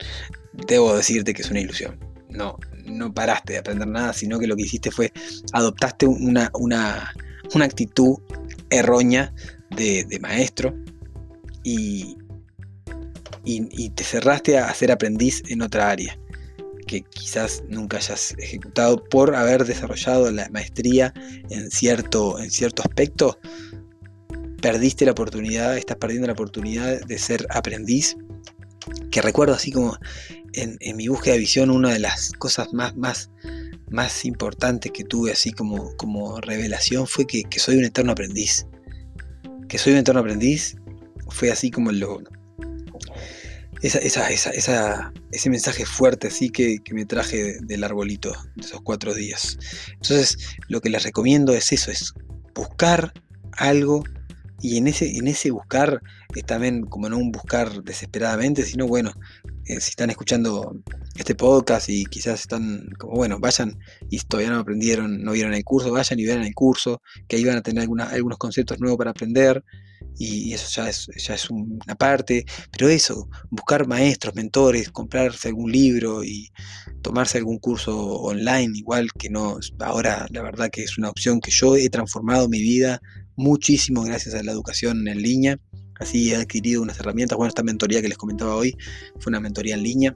Debo 0.67 0.95
decirte 0.95 1.33
que 1.33 1.43
es 1.43 1.51
una 1.51 1.59
ilusión. 1.59 1.99
No, 2.29 2.57
no 2.85 3.13
paraste 3.13 3.53
de 3.53 3.59
aprender 3.59 3.87
nada, 3.87 4.11
sino 4.13 4.39
que 4.39 4.47
lo 4.47 4.55
que 4.55 4.63
hiciste 4.63 4.89
fue 4.89 5.11
adoptaste 5.51 6.07
una, 6.07 6.49
una, 6.55 7.13
una 7.53 7.65
actitud 7.65 8.17
errónea 8.71 9.33
de, 9.69 10.19
maestro 10.21 10.75
y, 11.63 12.17
y, 13.43 13.89
te 13.91 14.03
cerraste 14.03 14.57
a 14.57 14.73
ser 14.73 14.91
aprendiz 14.91 15.43
en 15.47 15.61
otra 15.61 15.89
área 15.89 16.17
que 16.87 17.01
quizás 17.01 17.63
nunca 17.69 17.97
hayas 17.97 18.35
ejecutado 18.37 19.03
por 19.05 19.35
haber 19.35 19.65
desarrollado 19.65 20.29
la 20.31 20.49
maestría 20.49 21.13
en 21.49 21.71
cierto, 21.71 22.39
en 22.39 22.51
cierto 22.51 22.83
aspecto, 22.83 23.39
perdiste 24.61 25.05
la 25.05 25.11
oportunidad, 25.11 25.77
estás 25.77 25.97
perdiendo 25.97 26.27
la 26.27 26.33
oportunidad 26.33 27.01
de 27.01 27.17
ser 27.17 27.47
aprendiz. 27.49 28.17
Que 29.11 29.21
recuerdo 29.21 29.53
así 29.53 29.71
como 29.71 29.97
en, 30.53 30.77
mi 30.95 31.07
búsqueda 31.07 31.33
de 31.33 31.39
visión, 31.39 31.69
una 31.69 31.93
de 31.93 31.99
las 31.99 32.31
cosas 32.33 32.73
más, 32.73 32.95
más, 32.95 33.29
más 33.89 34.25
importantes 34.25 34.91
que 34.91 35.03
tuve 35.03 35.31
así 35.31 35.51
como, 35.51 35.95
como 35.95 36.39
revelación 36.41 37.07
fue 37.07 37.25
que, 37.25 37.43
soy 37.57 37.77
un 37.77 37.85
eterno 37.85 38.11
aprendiz. 38.11 38.67
Que 39.67 39.77
soy 39.77 39.93
un 39.93 39.99
eterno 39.99 40.21
aprendiz 40.21 40.75
fue 41.29 41.51
así 41.51 41.71
como 41.71 41.91
lo, 41.91 42.21
esa, 43.83 44.29
ese 45.31 45.49
mensaje 45.49 45.85
fuerte 45.85 46.27
así 46.27 46.49
que, 46.49 46.79
me 46.91 47.05
traje 47.05 47.57
del 47.61 47.83
arbolito 47.83 48.31
de 48.55 48.65
esos 48.65 48.81
cuatro 48.81 49.13
días. 49.13 49.57
Entonces, 49.91 50.37
lo 50.69 50.79
que 50.81 50.89
les 50.89 51.03
recomiendo 51.03 51.53
es 51.53 51.71
eso, 51.71 51.91
es 51.91 52.13
buscar 52.55 53.13
algo 53.57 54.03
y 54.61 54.77
en 54.77 54.87
ese, 54.87 55.17
en 55.17 55.27
ese 55.27 55.51
buscar 55.51 56.01
es 56.33 56.45
también 56.45 56.85
como 56.85 57.09
no 57.09 57.17
un 57.17 57.31
buscar 57.31 57.83
desesperadamente, 57.83 58.63
sino 58.63 58.87
bueno, 58.87 59.11
eh, 59.65 59.79
si 59.79 59.91
están 59.91 60.09
escuchando 60.09 60.75
este 61.15 61.35
podcast 61.35 61.89
y 61.89 62.05
quizás 62.05 62.41
están 62.41 62.89
como, 62.97 63.15
bueno, 63.15 63.39
vayan 63.39 63.79
y 64.09 64.19
todavía 64.19 64.51
no 64.51 64.59
aprendieron, 64.59 65.23
no 65.23 65.31
vieron 65.31 65.53
el 65.53 65.63
curso, 65.63 65.91
vayan 65.91 66.19
y 66.19 66.25
vean 66.25 66.43
el 66.43 66.53
curso, 66.53 67.01
que 67.27 67.37
ahí 67.37 67.45
van 67.45 67.57
a 67.57 67.61
tener 67.61 67.83
algunos 67.83 68.37
conceptos 68.37 68.79
nuevos 68.79 68.97
para 68.97 69.11
aprender 69.11 69.63
y 70.17 70.53
eso 70.53 70.67
ya 70.75 70.89
es, 70.89 71.07
ya 71.15 71.33
es 71.33 71.49
una 71.49 71.95
parte, 71.97 72.45
pero 72.71 72.89
eso, 72.89 73.29
buscar 73.49 73.87
maestros, 73.87 74.35
mentores, 74.35 74.91
comprarse 74.91 75.47
algún 75.47 75.71
libro 75.71 76.23
y 76.23 76.51
tomarse 77.01 77.37
algún 77.37 77.57
curso 77.57 77.97
online, 77.97 78.77
igual 78.77 79.11
que 79.13 79.29
no, 79.29 79.57
ahora 79.79 80.27
la 80.29 80.41
verdad 80.41 80.69
que 80.69 80.83
es 80.83 80.97
una 80.97 81.09
opción 81.09 81.39
que 81.39 81.51
yo 81.51 81.75
he 81.75 81.89
transformado 81.89 82.47
mi 82.49 82.61
vida 82.61 83.01
muchísimo 83.35 84.03
gracias 84.03 84.35
a 84.35 84.43
la 84.43 84.51
educación 84.51 85.07
en 85.07 85.21
línea, 85.21 85.59
así 85.99 86.31
he 86.31 86.35
adquirido 86.35 86.81
unas 86.81 86.99
herramientas, 86.99 87.37
bueno, 87.37 87.49
esta 87.49 87.63
mentoría 87.63 88.01
que 88.01 88.09
les 88.09 88.17
comentaba 88.17 88.55
hoy 88.55 88.75
fue 89.19 89.31
una 89.31 89.39
mentoría 89.39 89.75
en 89.75 89.83
línea 89.83 90.15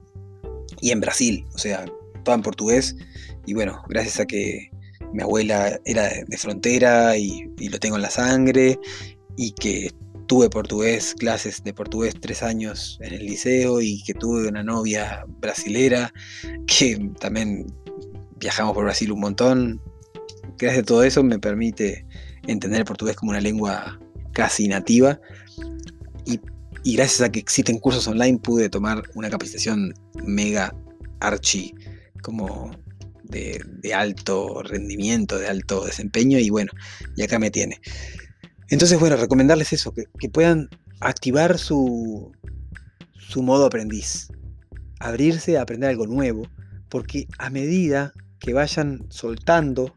y 0.80 0.90
en 0.90 1.00
Brasil, 1.00 1.44
o 1.54 1.58
sea, 1.58 1.84
todo 2.24 2.34
en 2.34 2.42
portugués. 2.42 2.96
Y 3.46 3.54
bueno, 3.54 3.82
gracias 3.88 4.20
a 4.20 4.26
que 4.26 4.70
mi 5.12 5.22
abuela 5.22 5.80
era 5.84 6.08
de 6.26 6.36
frontera 6.36 7.16
y, 7.16 7.50
y, 7.58 7.68
lo 7.68 7.78
tengo 7.78 7.96
en 7.96 8.02
la 8.02 8.10
sangre 8.10 8.78
y 9.36 9.52
que 9.52 9.90
tuve 10.26 10.50
portugués, 10.50 11.14
clases 11.18 11.64
de 11.64 11.72
portugués 11.72 12.14
tres 12.20 12.42
años 12.42 12.98
en 13.00 13.14
el 13.14 13.24
liceo 13.24 13.80
y 13.80 14.02
que 14.04 14.14
tuve 14.14 14.46
una 14.46 14.62
novia 14.62 15.24
brasilera, 15.40 16.12
que 16.66 17.10
también 17.18 17.66
viajamos 18.36 18.74
por 18.74 18.84
Brasil 18.84 19.10
un 19.10 19.20
montón. 19.20 19.80
Gracias 20.58 20.82
a 20.82 20.86
todo 20.86 21.02
eso 21.02 21.22
me 21.22 21.38
permite 21.38 22.04
entender 22.46 22.80
el 22.80 22.84
portugués 22.84 23.16
como 23.16 23.30
una 23.30 23.40
lengua 23.40 23.98
casi 24.32 24.68
nativa 24.68 25.18
y, 26.28 26.40
gracias 26.94 27.22
a 27.22 27.32
que 27.32 27.40
existen 27.40 27.78
cursos 27.78 28.06
online 28.06 28.38
pude 28.38 28.68
tomar 28.68 29.02
una 29.14 29.30
capacitación 29.30 29.94
mega 30.24 30.74
archi 31.20 31.74
como 32.22 32.70
de, 33.24 33.60
alto 33.94 34.62
rendimiento, 34.62 35.38
de 35.38 35.48
alto 35.48 35.84
desempeño 35.84 36.38
y 36.38 36.50
bueno, 36.50 36.72
y 37.16 37.22
acá 37.22 37.38
me 37.38 37.50
tiene. 37.50 37.80
Entonces, 38.68 38.98
bueno, 39.00 39.16
recomendarles 39.16 39.72
eso, 39.72 39.92
que, 39.92 40.28
puedan 40.28 40.68
activar 41.00 41.58
su, 41.58 42.32
su 43.18 43.42
modo 43.42 43.66
aprendiz, 43.66 44.28
abrirse 45.00 45.58
a 45.58 45.62
aprender 45.62 45.90
algo 45.90 46.06
nuevo, 46.06 46.48
porque 46.88 47.26
a 47.38 47.50
medida 47.50 48.12
que 48.38 48.52
vayan 48.52 49.06
soltando 49.10 49.96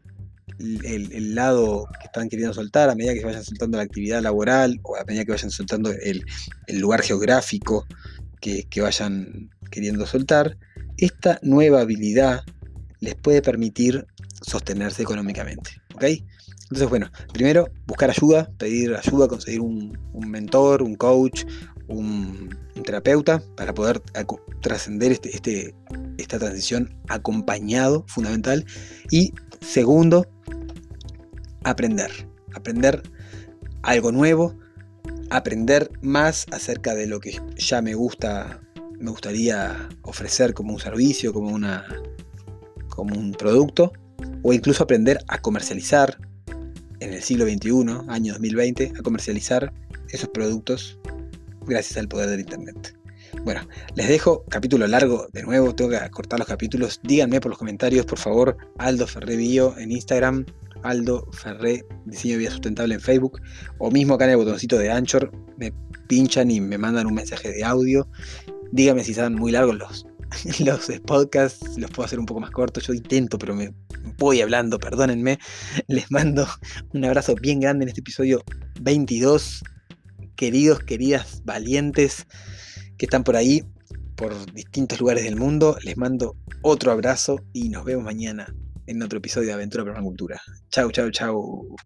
el, 0.62 1.34
lado 1.34 1.86
que 2.00 2.06
están 2.06 2.28
queriendo 2.28 2.54
soltar, 2.54 2.90
a 2.90 2.94
medida 2.94 3.14
que 3.14 3.24
vayan 3.24 3.44
soltando 3.44 3.76
la 3.76 3.84
actividad 3.84 4.22
laboral 4.22 4.80
o 4.82 4.96
a 4.96 5.04
medida 5.04 5.24
que 5.24 5.32
vayan 5.32 5.50
soltando 5.50 5.90
el, 5.90 6.24
lugar 6.68 7.02
geográfico 7.02 7.86
que, 8.40 8.64
que, 8.64 8.80
vayan 8.80 9.50
queriendo 9.70 10.06
soltar, 10.06 10.56
esta 10.96 11.38
nueva 11.42 11.80
habilidad 11.80 12.44
les 13.00 13.14
puede 13.14 13.42
permitir 13.42 14.06
sostenerse 14.42 15.02
económicamente. 15.02 15.70
¿ok? 15.94 16.04
Entonces, 16.72 16.88
bueno, 16.88 17.10
primero 17.34 17.68
buscar 17.86 18.08
ayuda, 18.08 18.50
pedir 18.56 18.96
ayuda, 18.96 19.28
conseguir 19.28 19.60
un, 19.60 19.98
mentor, 20.26 20.82
un 20.82 20.94
coach, 20.94 21.44
un, 21.88 22.56
terapeuta 22.82 23.42
para 23.58 23.74
poder 23.74 24.00
trascender 24.62 25.12
este, 25.12 25.36
este, 25.36 25.74
esta 26.16 26.38
transición 26.38 26.96
acompañado, 27.08 28.06
fundamental. 28.08 28.64
Y 29.10 29.34
segundo, 29.60 30.26
aprender. 31.64 32.10
Aprender 32.54 33.02
algo 33.82 34.12
nuevo, 34.12 34.58
aprender 35.30 35.90
más 36.02 36.46
acerca 36.52 36.94
de 36.94 37.06
lo 37.06 37.20
que 37.20 37.40
ya 37.56 37.82
me 37.82 37.94
gusta, 37.94 38.60
me 38.98 39.10
gustaría 39.10 39.88
ofrecer 40.02 40.54
como 40.54 40.74
un 40.74 40.80
servicio, 40.80 41.32
como, 41.32 41.48
una, 41.48 41.84
como 42.88 43.18
un 43.18 43.32
producto, 43.32 43.92
o 44.42 44.52
incluso 44.52 44.84
aprender 44.84 45.18
a 45.28 45.38
comercializar, 45.38 46.18
en 47.00 47.12
el 47.12 47.22
siglo 47.22 47.46
XXI, 47.46 48.06
año 48.08 48.32
2020, 48.34 48.92
a 48.96 49.02
comercializar 49.02 49.72
esos 50.10 50.28
productos 50.28 51.00
gracias 51.66 51.98
al 51.98 52.06
poder 52.06 52.30
del 52.30 52.40
Internet. 52.40 52.96
Bueno, 53.44 53.66
les 53.96 54.08
dejo 54.08 54.44
capítulo 54.48 54.86
largo 54.86 55.26
de 55.32 55.42
nuevo, 55.42 55.74
tengo 55.74 55.90
que 55.90 56.10
cortar 56.10 56.38
los 56.38 56.46
capítulos. 56.46 57.00
Díganme 57.02 57.40
por 57.40 57.50
los 57.50 57.58
comentarios, 57.58 58.06
por 58.06 58.18
favor, 58.18 58.56
Aldo 58.78 59.06
Ferré 59.06 59.36
Bio 59.36 59.76
en 59.78 59.90
Instagram, 59.90 60.46
Aldo 60.82 61.28
Ferré 61.32 61.84
Diseño 62.06 62.34
de 62.34 62.38
Vida 62.38 62.50
Sustentable 62.50 62.94
en 62.94 63.00
Facebook, 63.00 63.40
o 63.78 63.90
mismo 63.90 64.14
acá 64.14 64.24
en 64.24 64.32
el 64.32 64.36
botoncito 64.36 64.78
de 64.78 64.90
Anchor, 64.90 65.30
me 65.56 65.72
pinchan 66.08 66.50
y 66.50 66.60
me 66.60 66.78
mandan 66.78 67.06
un 67.06 67.14
mensaje 67.14 67.50
de 67.50 67.64
audio. 67.64 68.08
Díganme 68.72 69.04
si 69.04 69.12
están 69.12 69.34
muy 69.34 69.52
largos 69.52 69.76
los, 69.76 70.06
los 70.60 71.00
podcasts, 71.06 71.78
los 71.78 71.90
puedo 71.90 72.06
hacer 72.06 72.18
un 72.18 72.26
poco 72.26 72.40
más 72.40 72.50
cortos. 72.50 72.86
Yo 72.86 72.94
intento, 72.94 73.38
pero 73.38 73.54
me 73.54 73.72
voy 74.18 74.40
hablando, 74.40 74.78
perdónenme. 74.78 75.38
Les 75.88 76.10
mando 76.10 76.46
un 76.92 77.04
abrazo 77.04 77.34
bien 77.34 77.60
grande 77.60 77.84
en 77.84 77.88
este 77.90 78.00
episodio 78.00 78.42
22. 78.80 79.62
Queridos, 80.36 80.80
queridas, 80.80 81.42
valientes 81.44 82.26
que 82.96 83.06
están 83.06 83.24
por 83.24 83.36
ahí, 83.36 83.64
por 84.16 84.52
distintos 84.52 85.00
lugares 85.00 85.24
del 85.24 85.36
mundo, 85.36 85.76
les 85.82 85.96
mando 85.96 86.36
otro 86.62 86.92
abrazo 86.92 87.40
y 87.52 87.68
nos 87.68 87.84
vemos 87.84 88.04
mañana 88.04 88.54
en 88.86 89.02
otro 89.02 89.18
episodio 89.18 89.48
de 89.48 89.54
Aventura 89.54 89.84
Permacultura. 89.84 90.40
Chau, 90.70 90.90
chau, 90.90 91.10
chau. 91.10 91.76